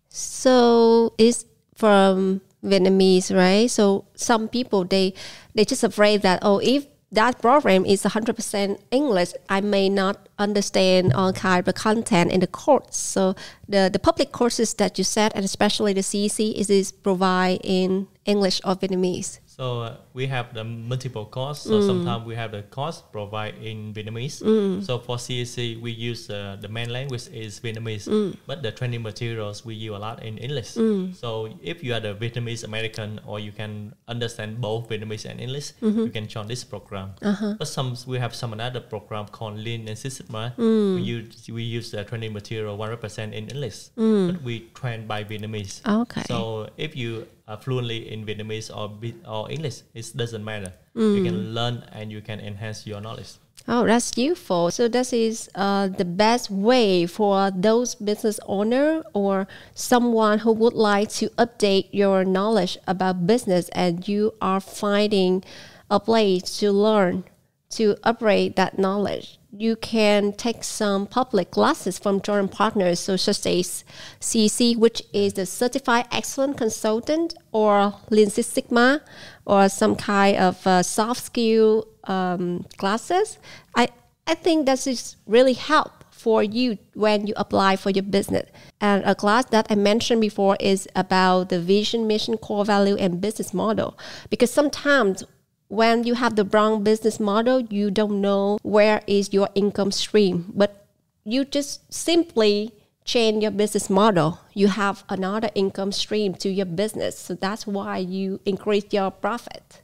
So 0.09 1.13
it's 1.17 1.45
from 1.75 2.41
Vietnamese, 2.63 3.35
right? 3.35 3.69
So 3.69 4.05
some 4.15 4.47
people 4.49 4.83
they 4.83 5.13
they 5.55 5.63
just 5.63 5.83
afraid 5.83 6.21
that 6.23 6.39
oh 6.41 6.59
if 6.59 6.87
that 7.11 7.41
program 7.41 7.85
is 7.85 8.03
100% 8.03 8.79
English, 8.91 9.31
I 9.47 9.61
may 9.61 9.87
not 9.87 10.27
understand 10.37 11.13
all 11.13 11.31
kind 11.31 11.65
of 11.65 11.73
content 11.75 12.31
in 12.31 12.41
the 12.41 12.47
course. 12.47 12.97
So 12.97 13.33
the, 13.67 13.89
the 13.91 13.99
public 13.99 14.33
courses 14.33 14.73
that 14.73 14.97
you 14.97 15.05
said, 15.05 15.31
and 15.33 15.45
especially 15.45 15.93
the 15.93 16.01
CEC, 16.01 16.53
is 16.53 16.69
is 16.69 16.91
provide 16.91 17.61
in 17.63 18.07
English 18.25 18.59
or 18.65 18.75
Vietnamese. 18.75 19.39
So 19.57 19.81
uh, 19.81 19.95
we 20.13 20.27
have 20.27 20.53
the 20.53 20.63
multiple 20.63 21.25
course. 21.25 21.61
So 21.61 21.79
Mm. 21.81 21.87
sometimes 21.87 22.25
we 22.27 22.35
have 22.35 22.51
the 22.51 22.61
course 22.69 23.01
provide 23.11 23.55
in 23.61 23.91
Vietnamese. 23.93 24.37
So 24.85 24.99
for 24.99 25.17
CEC, 25.17 25.81
we 25.81 25.91
use 25.91 26.29
uh, 26.29 26.57
the 26.61 26.67
main 26.69 26.89
language 26.93 27.27
is 27.33 27.59
Vietnamese, 27.59 28.05
Mm. 28.07 28.37
but 28.45 28.61
the 28.61 28.71
training 28.71 29.01
materials 29.01 29.65
we 29.65 29.73
use 29.73 29.95
a 29.95 29.99
lot 29.99 30.21
in 30.21 30.37
English. 30.37 30.77
So 31.21 31.49
if 31.63 31.83
you 31.83 31.93
are 31.95 31.99
the 31.99 32.13
Vietnamese 32.13 32.63
American 32.63 33.19
or 33.25 33.39
you 33.39 33.51
can 33.51 33.93
understand 34.07 34.61
both 34.61 34.89
Vietnamese 34.89 35.25
and 35.25 35.41
English, 35.41 35.73
Mm-hmm. 35.81 36.05
you 36.05 36.11
can 36.11 36.27
join 36.27 36.45
this 36.47 36.63
program. 36.63 37.13
Uh-huh. 37.23 37.55
But 37.57 37.67
some 37.67 37.95
we 38.05 38.19
have 38.19 38.35
some 38.35 38.53
another 38.53 38.79
program 38.79 39.25
called 39.31 39.57
Lean 39.57 39.87
Six 39.95 40.17
Sigma. 40.17 40.53
Mm. 40.57 40.95
We 40.95 41.01
use 41.01 41.49
we 41.49 41.63
use 41.63 41.89
the 41.89 42.03
training 42.03 42.31
material 42.33 42.77
100% 42.77 43.33
in 43.33 43.49
English, 43.49 43.89
but 43.97 44.37
we 44.45 44.69
train 44.77 45.07
by 45.07 45.23
Vietnamese. 45.23 45.81
Mm. 45.81 46.01
Okay. 46.05 46.23
So 46.27 46.69
if 46.77 46.95
you 46.95 47.25
are 47.47 47.57
fluently 47.57 48.11
in 48.11 48.25
Vietnamese 48.25 48.69
or 48.75 48.91
or 49.27 49.49
English, 49.51 49.81
it 49.93 50.05
doesn't 50.15 50.43
matter. 50.43 50.73
You 50.95 51.21
Mm. 51.21 51.23
can 51.23 51.53
learn 51.53 51.83
and 51.93 52.11
you 52.11 52.21
can 52.21 52.39
enhance 52.39 52.85
your 52.85 52.99
knowledge. 53.01 53.37
Oh, 53.67 53.85
that's 53.85 54.17
useful. 54.17 54.71
So 54.71 54.87
this 54.87 55.11
is 55.11 55.49
uh, 55.55 55.87
the 55.89 56.05
best 56.05 56.49
way 56.49 57.05
for 57.05 57.51
those 57.51 57.95
business 57.95 58.39
owner 58.47 59.03
or 59.13 59.47
someone 59.75 60.39
who 60.39 60.53
would 60.53 60.73
like 60.73 61.09
to 61.19 61.29
update 61.37 61.87
your 61.91 62.23
knowledge 62.23 62.77
about 62.87 63.27
business, 63.27 63.67
and 63.73 64.07
you 64.07 64.33
are 64.41 64.59
finding 64.61 65.43
a 65.89 65.99
place 65.99 66.59
to 66.59 66.71
learn 66.71 67.23
to 67.71 67.95
upgrade 68.03 68.55
that 68.55 68.79
knowledge. 68.79 69.37
You 69.59 69.75
can 69.75 70.33
take 70.33 70.63
some 70.63 71.07
public 71.07 71.49
classes 71.49 71.97
from 71.97 72.21
John 72.21 72.37
and 72.37 72.51
Partners, 72.51 72.99
so 72.99 73.15
such 73.15 73.47
as 73.47 73.83
CC, 74.21 74.77
which 74.77 75.01
is 75.13 75.33
the 75.33 75.47
Certified 75.47 76.05
Excellent 76.11 76.57
Consultant, 76.57 77.33
or 77.51 77.95
Lean 78.11 78.29
Six 78.29 78.49
Sigma, 78.49 79.01
or 79.45 79.67
some 79.67 79.95
kind 79.95 80.37
of 80.37 80.67
uh, 80.67 80.83
soft 80.83 81.23
skill 81.23 81.87
um, 82.03 82.67
classes. 82.77 83.39
I 83.75 83.87
I 84.27 84.35
think 84.35 84.67
that 84.67 84.85
is 84.85 85.15
really 85.25 85.53
help 85.53 86.03
for 86.11 86.43
you 86.43 86.77
when 86.93 87.25
you 87.25 87.33
apply 87.35 87.77
for 87.77 87.89
your 87.89 88.03
business. 88.03 88.47
And 88.79 89.03
a 89.05 89.15
class 89.15 89.45
that 89.45 89.65
I 89.71 89.75
mentioned 89.75 90.21
before 90.21 90.55
is 90.59 90.87
about 90.95 91.49
the 91.49 91.59
vision, 91.59 92.05
mission, 92.05 92.37
core 92.37 92.65
value, 92.65 92.95
and 92.97 93.19
business 93.19 93.55
model. 93.55 93.97
Because 94.29 94.51
sometimes 94.51 95.23
when 95.67 96.03
you 96.03 96.15
have 96.15 96.35
the 96.35 96.45
wrong 96.45 96.83
business 96.83 97.19
model, 97.19 97.61
you 97.61 97.91
don't 97.91 98.21
know 98.21 98.57
where 98.63 99.01
is 99.07 99.33
your 99.33 99.49
income 99.55 99.91
stream. 99.91 100.51
But 100.53 100.87
you 101.23 101.43
just 101.43 101.93
simply 101.93 102.71
change 103.03 103.41
your 103.41 103.51
business 103.51 103.89
model. 103.89 104.39
You 104.53 104.67
have 104.67 105.03
another 105.09 105.49
income 105.55 105.91
stream 105.91 106.33
to 106.35 106.49
your 106.49 106.65
business. 106.65 107.17
So 107.17 107.33
that's 107.33 107.65
why 107.67 107.97
you 107.97 108.39
increase 108.45 108.85
your 108.91 109.11
profit. 109.11 109.81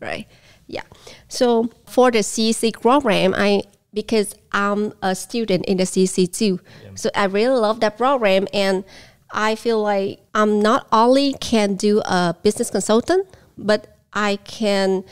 Right. 0.00 0.26
Yeah. 0.66 0.82
So 1.28 1.70
for 1.86 2.10
the 2.10 2.18
CC 2.18 2.72
program, 2.78 3.34
I 3.36 3.62
because 3.92 4.34
I'm 4.52 4.92
a 5.02 5.14
student 5.14 5.64
in 5.66 5.76
the 5.76 5.84
CC 5.84 6.30
too. 6.30 6.60
So 6.96 7.10
I 7.14 7.26
really 7.26 7.56
love 7.56 7.78
that 7.80 7.96
program 7.96 8.48
and 8.52 8.84
I 9.30 9.54
feel 9.54 9.80
like 9.80 10.20
I'm 10.34 10.60
not 10.60 10.86
only 10.92 11.34
can 11.34 11.76
do 11.76 12.00
a 12.04 12.34
business 12.42 12.70
consultant, 12.70 13.28
but 13.56 13.93
I 14.14 14.36
can 14.36 15.04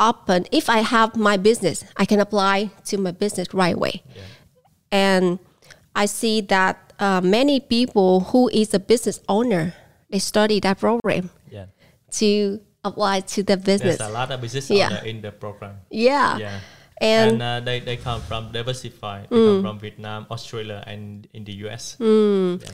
open 0.00 0.46
if 0.52 0.68
I 0.68 0.78
have 0.78 1.16
my 1.16 1.36
business, 1.36 1.84
I 1.96 2.04
can 2.04 2.20
apply 2.20 2.70
to 2.86 2.98
my 2.98 3.12
business 3.12 3.52
right 3.54 3.74
away. 3.74 4.02
And 4.90 5.38
I 5.94 6.06
see 6.06 6.40
that 6.42 6.92
uh, 6.98 7.20
many 7.20 7.60
people 7.60 8.20
who 8.20 8.48
is 8.52 8.74
a 8.74 8.78
business 8.78 9.20
owner, 9.28 9.74
they 10.10 10.18
study 10.18 10.60
that 10.60 10.78
program 10.78 11.30
Yeah. 11.50 11.66
to 12.12 12.60
apply 12.84 13.20
to 13.20 13.42
the 13.42 13.56
business. 13.56 13.98
There's 13.98 14.10
a 14.10 14.12
lot 14.12 14.30
of 14.30 14.40
business 14.40 14.70
Yeah. 14.70 14.86
owner 14.88 15.04
in 15.04 15.22
the 15.22 15.32
program. 15.32 15.80
Yeah. 15.90 16.38
Yeah. 16.38 16.60
And, 17.00 17.32
And, 17.32 17.42
uh, 17.42 17.60
they, 17.60 17.80
they 17.80 17.96
come 17.96 18.20
from 18.22 18.52
diversified. 18.52 19.26
They 19.30 19.36
come 19.36 19.62
from 19.62 19.78
Vietnam, 19.80 20.26
Australia, 20.30 20.84
and 20.86 21.26
in 21.32 21.42
the 21.44 21.52
US. 21.66 21.96
Mm. 21.98 22.62
Yeah. 22.62 22.70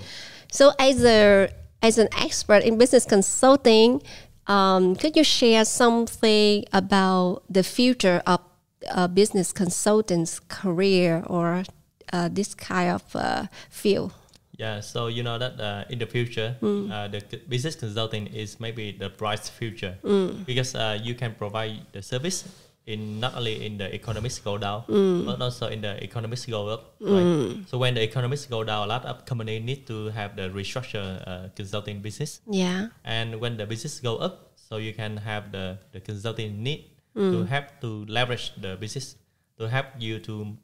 so 0.52 0.72
as 0.78 1.04
a 1.04 1.48
as 1.82 1.96
an 1.96 2.08
expert 2.12 2.62
in 2.62 2.76
business 2.76 3.06
consulting, 3.06 4.02
um, 4.50 4.96
could 4.96 5.16
you 5.16 5.24
share 5.24 5.64
something 5.64 6.64
about 6.72 7.42
the 7.48 7.62
future 7.62 8.20
of 8.26 8.40
a 8.90 9.06
business 9.08 9.52
consultant's 9.52 10.40
career 10.48 11.22
or 11.26 11.62
uh, 12.12 12.28
this 12.32 12.54
kind 12.54 12.90
of 12.90 13.02
uh, 13.14 13.46
field? 13.70 14.12
Yeah, 14.58 14.80
so 14.80 15.06
you 15.06 15.22
know 15.22 15.38
that 15.38 15.58
uh, 15.60 15.84
in 15.88 15.98
the 15.98 16.06
future, 16.06 16.56
Mm. 16.60 16.90
uh, 16.90 17.08
the 17.08 17.20
business 17.48 17.76
consulting 17.76 18.26
is 18.26 18.60
maybe 18.60 18.92
the 18.92 19.08
bright 19.08 19.40
future 19.58 19.94
Mm. 20.04 20.44
because 20.44 20.74
uh, 20.74 20.98
you 21.02 21.14
can 21.14 21.34
provide 21.34 21.80
the 21.92 22.02
service 22.02 22.44
in 22.86 23.20
not 23.20 23.36
only 23.36 23.64
in 23.66 23.78
the 23.78 23.92
economics 23.94 24.38
go 24.40 24.56
down, 24.58 24.82
Mm. 24.88 25.26
but 25.26 25.40
also 25.40 25.68
in 25.68 25.80
the 25.80 26.02
economics 26.02 26.46
go 26.46 26.68
up. 26.68 26.96
Right? 27.00 27.60
So 27.68 27.78
when 27.78 27.94
the 27.94 28.02
economics 28.02 28.46
go 28.46 28.64
down, 28.64 28.84
a 28.84 28.90
lot 28.90 29.04
of 29.04 29.24
company 29.26 29.60
need 29.60 29.86
to 29.86 30.08
have 30.10 30.34
the 30.36 30.48
restructure 30.50 31.22
uh, 31.26 31.48
consulting 31.54 32.00
business, 32.00 32.40
Yeah. 32.50 32.88
and 33.04 33.38
when 33.40 33.56
the 33.56 33.66
business 33.66 34.00
go 34.00 34.16
up, 34.16 34.56
so 34.56 34.76
you 34.78 34.92
can 34.94 35.18
have 35.18 35.52
the 35.52 35.78
the 35.92 36.00
consulting 36.00 36.62
need 36.62 36.90
Mm. 37.14 37.32
to 37.32 37.38
have 37.50 37.66
to 37.82 38.06
leverage 38.06 38.54
the 38.60 38.76
business 38.78 39.16
to 39.58 39.68
help 39.68 39.86
you 39.98 40.18
to 40.22 40.56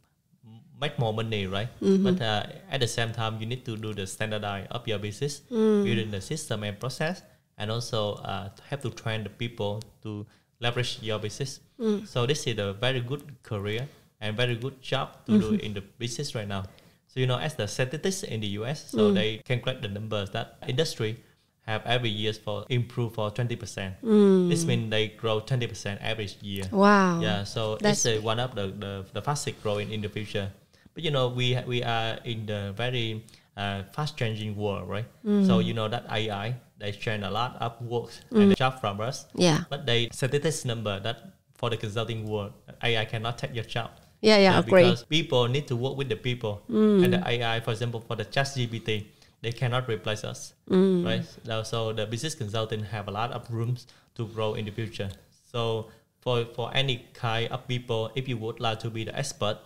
make 0.80 0.98
more 0.98 1.12
money, 1.12 1.46
right? 1.46 1.68
Mm-hmm. 1.80 2.04
But 2.04 2.20
uh, 2.20 2.46
at 2.70 2.80
the 2.80 2.86
same 2.88 3.12
time, 3.12 3.40
you 3.40 3.46
need 3.46 3.64
to 3.64 3.76
do 3.76 3.92
the 3.94 4.06
standardize 4.06 4.68
of 4.70 4.86
your 4.86 4.98
business, 4.98 5.40
Mm. 5.50 5.84
building 5.84 6.10
the 6.10 6.20
system 6.20 6.62
and 6.64 6.78
process, 6.78 7.22
and 7.58 7.70
also 7.70 8.14
uh, 8.22 8.50
have 8.68 8.80
to 8.82 8.90
train 8.90 9.24
the 9.24 9.30
people 9.32 9.80
to 10.04 10.26
leverage 10.60 10.98
your 11.02 11.18
business. 11.18 11.60
Mm. 11.78 12.06
So 12.08 12.26
this 12.26 12.46
is 12.46 12.58
a 12.58 12.72
very 12.72 13.00
good 13.00 13.22
career 13.42 13.88
and 14.20 14.36
very 14.36 14.56
good 14.56 14.80
job 14.80 15.12
to 15.26 15.38
do 15.38 15.52
Mm-hmm. 15.52 15.60
in 15.66 15.74
the 15.74 15.82
business 15.98 16.34
right 16.34 16.48
now. 16.48 16.64
So 17.08 17.20
you 17.20 17.26
know, 17.26 17.38
as 17.38 17.54
the 17.54 17.66
statistics 17.68 18.22
in 18.22 18.40
the 18.40 18.48
US, 18.60 18.84
Mm. 18.84 18.90
so 18.90 19.12
they 19.12 19.38
calculate 19.44 19.82
the 19.82 19.88
numbers 19.88 20.30
that 20.30 20.56
industry 20.66 21.16
have 21.66 21.82
every 21.84 22.08
year 22.10 22.32
for 22.32 22.64
improve 22.70 23.14
for 23.14 23.30
twenty 23.30 23.56
percent. 23.56 23.96
This 24.48 24.64
means 24.64 24.88
they 24.90 25.08
grow 25.08 25.40
twenty 25.40 25.66
percent 25.66 26.00
average 26.00 26.36
year. 26.40 26.64
Mm. 26.64 26.72
Wow. 26.78 27.20
Yeah, 27.20 27.44
so 27.44 27.76
That's- 27.76 28.06
it's 28.06 28.20
uh, 28.20 28.22
one 28.22 28.38
of 28.40 28.54
the, 28.54 28.68
the, 28.68 29.04
the 29.12 29.20
fastest 29.22 29.60
growing 29.62 29.90
in 29.90 30.00
the 30.00 30.08
future. 30.08 30.52
But 30.94 31.02
you 31.04 31.10
know, 31.10 31.28
we 31.28 31.58
we 31.66 31.82
are 31.82 32.18
in 32.24 32.46
the 32.46 32.72
very 32.76 33.24
uh, 33.56 33.82
fast 33.92 34.16
changing 34.16 34.56
world, 34.56 34.88
right? 34.88 35.04
Mm. 35.26 35.44
So 35.46 35.58
you 35.58 35.74
know 35.74 35.88
that 35.88 36.06
AI 36.08 36.54
they 36.78 36.92
train 36.92 37.24
a 37.24 37.30
lot 37.30 37.56
of 37.60 37.80
work 37.80 38.10
and 38.30 38.52
mm. 38.52 38.56
job 38.56 38.80
from 38.80 39.00
us. 39.00 39.26
Yeah. 39.34 39.64
But 39.70 39.86
they 39.86 40.08
statistics 40.12 40.64
number 40.64 41.00
that 41.00 41.32
for 41.54 41.70
the 41.70 41.76
consulting 41.76 42.28
world, 42.28 42.52
AI 42.82 43.04
cannot 43.04 43.38
take 43.38 43.54
your 43.54 43.64
job. 43.64 43.90
Yeah, 44.20 44.38
yeah, 44.38 44.56
Uh, 44.56 44.60
agree. 44.60 44.84
Because 44.84 45.04
people 45.04 45.48
need 45.48 45.66
to 45.68 45.76
work 45.76 45.96
with 45.96 46.08
the 46.08 46.16
people, 46.16 46.62
mm. 46.70 47.04
and 47.04 47.12
the 47.14 47.22
AI, 47.28 47.60
for 47.60 47.70
example, 47.70 48.00
for 48.00 48.16
the 48.16 48.24
ChatGPT, 48.24 49.06
they 49.42 49.52
cannot 49.52 49.88
replace 49.88 50.24
us, 50.24 50.54
mm. 50.68 51.04
right? 51.04 51.24
So, 51.44 51.62
so 51.62 51.92
the 51.92 52.06
business 52.06 52.34
consultant 52.34 52.84
have 52.86 53.08
a 53.08 53.10
lot 53.10 53.32
of 53.32 53.48
rooms 53.50 53.86
to 54.16 54.26
grow 54.26 54.54
in 54.54 54.64
the 54.64 54.72
future. 54.72 55.10
So 55.52 55.88
for 56.20 56.44
for 56.56 56.74
any 56.74 57.06
kind 57.14 57.52
of 57.52 57.68
people, 57.68 58.10
if 58.16 58.28
you 58.28 58.36
would 58.36 58.58
like 58.58 58.80
to 58.80 58.90
be 58.90 59.04
the 59.04 59.16
expert 59.16 59.58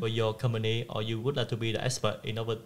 for 0.00 0.08
your 0.08 0.34
company, 0.34 0.84
or 0.88 1.02
you 1.02 1.20
would 1.20 1.36
like 1.36 1.48
to 1.48 1.56
be 1.56 1.72
the 1.72 1.84
expert 1.84 2.20
in 2.24 2.38
over 2.38 2.58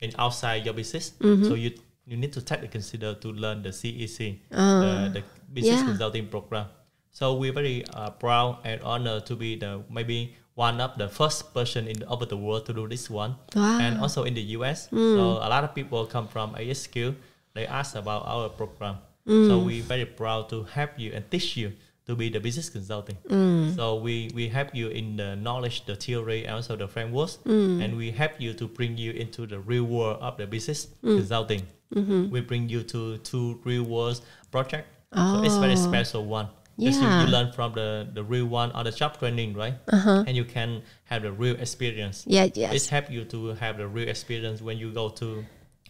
in 0.00 0.12
outside 0.18 0.64
your 0.64 0.74
business, 0.74 1.12
mm-hmm. 1.18 1.44
so 1.44 1.54
you 1.54 1.72
you 2.08 2.16
need 2.16 2.32
to 2.32 2.40
take 2.40 2.62
the 2.62 2.68
consider 2.68 3.14
to 3.14 3.28
learn 3.28 3.62
the 3.62 3.68
CEC, 3.68 4.40
the, 4.48 4.56
ah, 4.56 5.08
the 5.12 5.22
business 5.52 5.80
yeah. 5.80 5.86
consulting 5.86 6.26
program. 6.28 6.66
So 7.10 7.34
we're 7.34 7.52
very 7.52 7.84
uh, 7.92 8.10
proud 8.10 8.60
and 8.64 8.80
honored 8.80 9.26
to 9.26 9.36
be 9.36 9.56
the 9.56 9.82
maybe 9.90 10.36
one 10.54 10.80
of 10.80 10.96
the 10.96 11.08
first 11.08 11.52
person 11.52 11.86
in 11.86 12.02
over 12.04 12.24
the 12.24 12.36
world 12.36 12.66
to 12.66 12.72
do 12.72 12.88
this 12.88 13.10
one, 13.10 13.36
Wow. 13.54 13.78
and 13.78 14.00
also 14.00 14.24
in 14.24 14.34
the 14.34 14.56
US. 14.58 14.88
So 14.90 14.96
hmm. 14.96 15.44
a 15.44 15.48
lot 15.48 15.62
of 15.62 15.74
people 15.74 16.06
come 16.06 16.26
from 16.26 16.54
ASQ. 16.54 17.14
They 17.54 17.66
ask 17.66 17.94
about 17.94 18.24
our 18.26 18.48
program. 18.48 18.98
So 19.26 19.60
hmm. 19.60 19.66
we're 19.66 19.82
very 19.82 20.06
proud 20.06 20.48
to 20.48 20.64
help 20.64 20.96
you 20.96 21.12
and 21.12 21.30
teach 21.30 21.56
you 21.56 21.76
to 22.08 22.16
be 22.16 22.30
the 22.30 22.40
business 22.40 22.70
consulting. 22.70 23.16
Hmm. 23.28 23.76
So 23.76 24.00
we 24.00 24.32
we 24.34 24.48
help 24.48 24.72
you 24.72 24.88
in 24.88 25.20
the 25.20 25.36
knowledge, 25.36 25.84
the 25.84 25.94
theory, 25.94 26.48
and 26.48 26.56
also 26.56 26.74
the 26.74 26.88
frameworks, 26.88 27.38
and 27.44 27.94
we 27.96 28.10
help 28.10 28.40
you 28.40 28.54
to 28.56 28.66
bring 28.66 28.96
you 28.96 29.12
into 29.12 29.44
the 29.46 29.60
real 29.60 29.84
world 29.84 30.18
of 30.24 30.40
the 30.40 30.46
business 30.48 30.88
consulting. 31.04 31.68
Mm-hmm. 31.94 32.30
We 32.30 32.40
bring 32.40 32.68
you 32.68 32.82
to 32.92 33.18
to 33.18 33.60
real 33.64 33.84
world 33.84 34.20
project. 34.50 34.88
So 35.14 35.42
it's 35.42 35.54
ah. 35.54 35.60
very 35.60 35.72
Oh. 35.72 35.88
special 35.90 36.24
one. 36.26 36.48
Because 36.76 36.96
you, 37.00 37.08
Yeah. 37.08 37.24
you 37.24 37.30
learn 37.32 37.50
from 37.52 37.72
the, 37.74 38.06
the 38.14 38.22
real 38.22 38.46
one 38.46 38.70
or 38.72 38.84
the 38.84 38.92
job 38.92 39.18
training, 39.18 39.54
right? 39.54 39.74
Uh-huh. 39.88 40.22
And 40.26 40.36
you 40.36 40.44
can 40.44 40.82
have 41.04 41.22
the 41.22 41.32
real 41.32 41.56
experience. 41.56 42.24
Yeah, 42.26 42.44
It 42.44 42.56
yes. 42.56 42.88
help 42.88 43.10
you 43.10 43.24
to 43.24 43.54
have 43.54 43.78
the 43.78 43.88
real 43.88 44.08
experience 44.08 44.62
when 44.62 44.78
you 44.78 44.92
go 44.92 45.08
to 45.08 45.44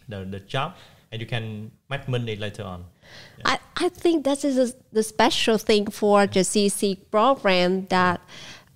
the, 0.09 0.25
the 0.25 0.41
job 0.41 0.77
and 1.13 1.21
you 1.21 1.27
can 1.27 1.71
make 1.91 2.09
money 2.09 2.37
later 2.37 2.63
on. 2.63 2.85
I, 3.45 3.59
I 3.77 3.89
think 3.91 4.25
that 4.25 4.45
is 4.45 4.57
a, 4.57 4.73
the 4.93 5.03
special 5.03 5.59
thing 5.59 5.91
for 5.91 6.27
the 6.27 6.41
CC 6.41 6.97
program 7.11 7.87
that 7.87 8.21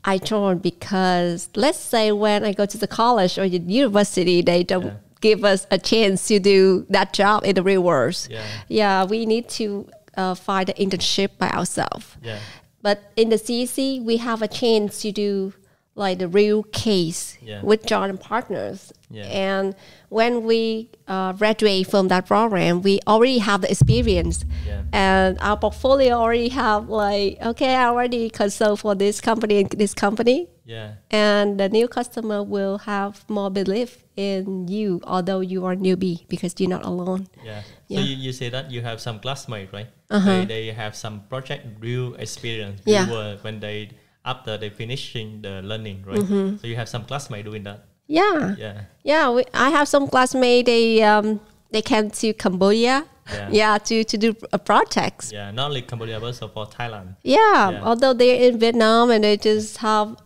I 0.04 0.18
joined 0.18 0.60
because 0.60 1.48
let's 1.54 1.78
say 1.78 2.12
when 2.12 2.44
I 2.44 2.52
go 2.52 2.66
to 2.66 2.76
the 2.76 2.88
college 2.88 3.38
or 3.38 3.48
the 3.48 3.58
university, 3.58 4.42
they 4.42 4.64
don't 4.64 4.84
Yeah. 4.86 4.96
Give 5.22 5.44
us 5.44 5.66
a 5.70 5.78
chance 5.78 6.28
to 6.28 6.38
do 6.38 6.84
that 6.90 7.14
job 7.14 7.44
in 7.44 7.54
the 7.54 7.62
real 7.62 7.82
world. 7.82 8.28
Yeah. 8.28 8.44
Yeah, 8.68 9.04
we 9.04 9.24
need 9.24 9.48
to 9.60 9.88
uh, 10.16 10.34
find 10.34 10.68
the 10.68 10.74
internship 10.74 11.38
by 11.38 11.48
ourselves. 11.48 12.16
Yeah. 12.22 12.38
But 12.82 13.12
in 13.16 13.30
the 13.30 13.36
CEC, 13.36 14.04
we 14.04 14.18
have 14.18 14.42
a 14.42 14.48
chance 14.48 15.00
to 15.02 15.12
do 15.12 15.54
like 15.94 16.18
the 16.18 16.28
real 16.28 16.62
case 16.62 17.36
Yeah. 17.42 17.60
with 17.62 17.84
John 17.84 18.16
Partners. 18.16 18.92
Yeah. 19.10 19.24
And 19.24 19.74
when 20.08 20.44
we 20.44 20.88
uh, 21.06 21.32
graduate 21.34 21.86
from 21.90 22.08
that 22.08 22.26
program, 22.26 22.80
we 22.80 23.00
already 23.06 23.38
have 23.38 23.60
the 23.60 23.70
experience. 23.70 24.44
Yeah. 24.66 24.82
And 24.92 25.38
our 25.40 25.58
portfolio 25.58 26.14
already 26.14 26.48
have 26.48 26.88
like, 26.88 27.36
okay, 27.44 27.74
I 27.74 27.86
already 27.88 28.30
consult 28.30 28.80
for 28.80 28.94
this 28.94 29.20
company 29.20 29.60
and 29.60 29.70
this 29.70 29.92
company. 29.92 30.48
Yeah. 30.64 30.94
And 31.10 31.60
the 31.60 31.68
new 31.68 31.88
customer 31.88 32.42
will 32.42 32.78
have 32.78 33.28
more 33.28 33.50
belief 33.50 34.02
in 34.16 34.68
you, 34.68 35.00
although 35.04 35.40
you 35.40 35.66
are 35.66 35.74
newbie 35.76 36.26
because 36.28 36.54
you're 36.58 36.70
not 36.70 36.84
alone. 36.86 37.26
Yeah. 37.44 37.62
Yeah. 37.88 37.98
Uh-huh. 37.98 38.06
So 38.06 38.10
you, 38.10 38.16
you 38.16 38.32
say 38.32 38.48
that 38.48 38.70
you 38.70 38.80
have 38.80 38.98
some 39.00 39.20
classmates, 39.20 39.72
right? 39.74 39.88
They, 40.08 40.44
they 40.46 40.66
have 40.72 40.94
some 40.96 41.24
project 41.28 41.66
real 41.80 42.14
experience 42.14 42.80
Yeah. 42.86 43.10
work 43.10 43.44
when 43.44 43.60
they 43.60 43.90
after 44.24 44.56
they 44.58 44.70
finishing 44.70 45.42
the 45.42 45.62
learning, 45.62 46.04
right? 46.06 46.18
Mm-hmm. 46.18 46.56
So 46.58 46.66
you 46.66 46.76
have 46.76 46.88
some 46.88 47.04
classmates 47.04 47.44
doing 47.48 47.64
that. 47.64 47.84
Yeah. 48.06 48.54
Yeah. 48.58 48.80
Yeah, 49.02 49.30
we, 49.30 49.44
I 49.54 49.70
have 49.70 49.88
some 49.88 50.06
classmates. 50.08 50.66
They 50.66 51.02
um 51.02 51.40
they 51.70 51.82
came 51.82 52.10
to 52.10 52.32
Cambodia. 52.34 53.04
Yeah. 53.50 53.78
to 53.78 54.04
to 54.04 54.18
do 54.18 54.34
a 54.52 54.58
project. 54.58 55.30
Yeah. 55.32 55.50
Not 55.52 55.68
only 55.68 55.82
Cambodia 55.82 56.18
but 56.20 56.26
also 56.26 56.48
for 56.48 56.66
Thailand. 56.66 57.16
Yeah, 57.22 57.70
Yeah. 57.70 57.82
although 57.84 58.12
they're 58.12 58.40
in 58.48 58.58
Vietnam 58.58 59.10
and 59.10 59.22
they 59.24 59.36
just 59.36 59.78
have 59.78 60.16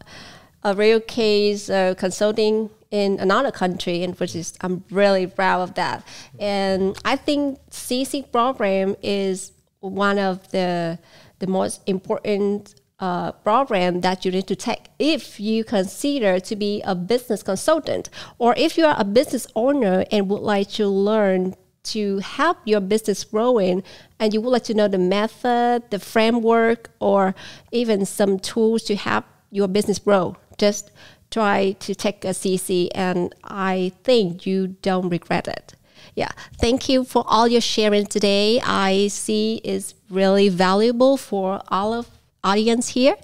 a 0.65 0.75
real 0.75 1.01
case 1.01 1.69
uh, 1.71 1.95
consulting 1.97 2.71
in 2.91 3.21
another 3.21 3.51
country, 3.53 4.03
and 4.03 4.19
which 4.19 4.35
is 4.35 4.55
I'm 4.63 4.83
really 4.91 5.27
proud 5.27 5.61
of 5.63 5.75
that. 5.75 6.07
And 6.41 6.97
I 7.05 7.17
think 7.17 7.59
CC 7.71 8.25
program 8.33 8.97
is 9.03 9.53
one 9.81 10.19
of 10.19 10.51
the 10.51 10.99
the 11.39 11.47
most 11.47 11.83
important 11.87 12.75
uh, 12.99 13.33
program 13.33 14.01
that 14.01 14.25
you 14.25 14.31
need 14.33 14.47
to 14.47 14.57
take 14.57 14.89
if 14.99 15.39
you 15.39 15.65
consider 15.65 16.41
to 16.41 16.57
be 16.57 16.81
a 16.83 16.95
business 16.95 17.43
consultant 17.43 18.09
or 18.39 18.55
if 18.57 18.79
you 18.79 18.87
are 18.87 18.97
a 18.99 19.05
business 19.05 19.47
owner 19.55 20.05
and 20.11 20.31
would 20.31 20.41
like 20.41 20.69
to 20.69 20.89
learn 20.89 21.55
to 21.83 22.19
help 22.19 22.57
your 22.65 22.81
business 22.81 23.23
growing 23.23 23.83
and 24.19 24.33
you 24.33 24.41
would 24.41 24.51
like 24.51 24.65
to 24.65 24.75
know 24.75 24.89
the 24.89 24.99
method 24.99 25.83
the 25.91 25.99
framework 25.99 26.91
or 26.99 27.35
even 27.71 28.07
some 28.07 28.39
tools 28.39 28.83
to 28.83 28.97
help 28.97 29.27
your 29.51 29.69
business 29.69 29.99
grow 29.99 30.35
just 30.57 30.91
try 31.31 31.73
to 31.73 31.95
take 31.95 32.25
a 32.25 32.29
cc 32.29 32.89
and 32.95 33.35
i 33.45 33.93
think 34.05 34.47
you 34.47 34.69
don't 34.69 35.11
regret 35.11 35.47
it. 35.47 35.75
Yeah 36.15 36.31
thank 36.59 36.89
you 36.89 37.05
for 37.05 37.25
all 37.27 37.47
your 37.47 37.61
sharing 37.61 38.07
today. 38.07 38.59
I 38.65 39.09
see 39.09 39.61
is 39.63 39.95
really 40.09 40.49
valuable 40.49 41.19
for 41.19 41.61
all 41.69 41.93
of 41.93 42.16
audience 42.47 42.89
here. 42.89 43.17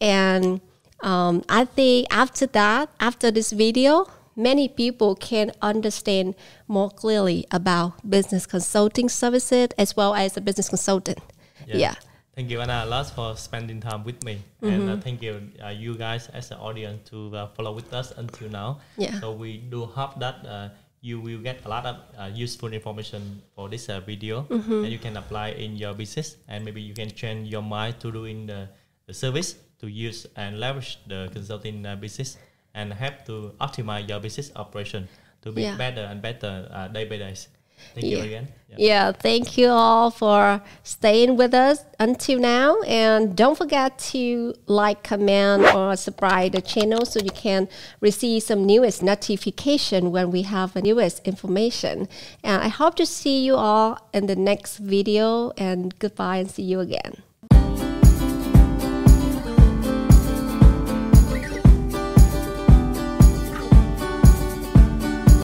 And 0.00 0.60
um, 1.02 1.42
i 1.48 1.64
think 1.64 2.06
after 2.10 2.46
that 2.46 2.88
after 3.00 3.30
this 3.30 3.52
video 3.52 4.06
many 4.36 4.68
people 4.68 5.14
can 5.14 5.52
understand 5.60 6.34
more 6.68 6.90
clearly 6.90 7.46
about 7.50 7.92
business 8.08 8.46
consulting 8.46 9.08
services 9.08 9.68
as 9.76 9.96
well 9.96 10.14
as 10.14 10.36
a 10.36 10.40
business 10.40 10.68
consultant. 10.68 11.18
Yeah, 11.66 11.94
Thank 12.34 12.50
you, 12.50 12.60
Anna, 12.60 12.84
a 12.84 12.88
lot 12.88 13.10
for 13.10 13.36
spending 13.36 13.80
time 13.80 14.02
with 14.02 14.24
me, 14.24 14.40
and 14.62 14.88
uh, 14.88 14.96
thank 14.96 15.20
you, 15.20 15.50
uh, 15.62 15.68
you 15.68 15.94
guys 15.94 16.28
as 16.32 16.50
an 16.50 16.56
audience 16.56 17.10
to 17.10 17.36
uh, 17.36 17.48
follow 17.48 17.74
with 17.74 17.92
us 17.92 18.12
until 18.16 18.48
now. 18.48 18.80
Yeah. 18.96 19.20
So 19.20 19.32
we 19.32 19.58
do 19.58 19.84
hope 19.84 20.18
that 20.20 20.46
uh, 20.46 20.68
you 21.00 21.20
will 21.20 21.38
get 21.40 21.64
a 21.64 21.68
lot 21.68 21.86
of 21.86 21.96
uh, 22.18 22.30
useful 22.32 22.72
information 22.72 23.42
for 23.54 23.68
this 23.68 23.88
uh, 23.88 24.00
video, 24.00 24.46
and 24.84 24.92
you 24.92 24.98
can 24.98 25.16
apply 25.16 25.48
in 25.56 25.76
your 25.76 25.94
business, 25.94 26.36
and 26.48 26.64
maybe 26.64 26.80
you 26.82 26.92
can 26.94 27.10
change 27.10 27.48
your 27.48 27.62
mind 27.62 27.98
to 28.00 28.12
doing 28.12 28.46
the, 28.46 28.68
the 29.06 29.14
service 29.14 29.54
to 29.80 29.86
use 29.88 30.26
and 30.36 30.60
leverage 30.60 30.98
the 31.06 31.30
consulting 31.32 31.86
uh, 31.86 31.96
business 31.96 32.36
and 32.74 32.92
help 32.92 33.24
to 33.24 33.52
optimize 33.60 34.08
your 34.08 34.20
business 34.20 34.52
operation 34.56 35.08
to 35.42 35.50
be 35.52 35.62
Yeah. 35.62 35.76
better 35.76 36.02
and 36.02 36.20
better 36.20 36.68
uh, 36.70 36.88
day 36.88 37.04
by 37.06 37.16
day. 37.18 37.34
Thank 37.94 38.06
you 38.06 38.18
Yeah. 38.18 38.24
again. 38.24 38.48
Yeah. 38.70 38.76
Yeah, 38.78 39.12
thank 39.12 39.58
you 39.58 39.68
all 39.68 40.12
for 40.12 40.62
staying 40.84 41.36
with 41.36 41.52
us 41.54 41.84
until 41.98 42.38
now. 42.38 42.80
And 42.82 43.34
don't 43.34 43.58
forget 43.58 43.98
to 44.12 44.54
like, 44.66 45.02
comment, 45.02 45.74
or 45.74 45.96
subscribe 45.96 46.52
the 46.52 46.60
channel 46.60 47.04
so 47.04 47.18
you 47.18 47.32
can 47.32 47.68
receive 48.00 48.44
some 48.44 48.64
newest 48.64 49.02
notification 49.02 50.12
when 50.12 50.30
we 50.30 50.42
have 50.42 50.72
the 50.74 50.82
newest 50.82 51.26
information. 51.26 52.08
And 52.44 52.62
I 52.62 52.68
hope 52.68 52.94
to 52.96 53.06
see 53.06 53.44
you 53.44 53.56
all 53.56 53.98
in 54.14 54.26
the 54.26 54.36
next 54.36 54.78
video. 54.78 55.50
And 55.56 55.98
goodbye 55.98 56.36
and 56.36 56.50
see 56.50 56.62
you 56.62 56.78
again. 56.78 57.22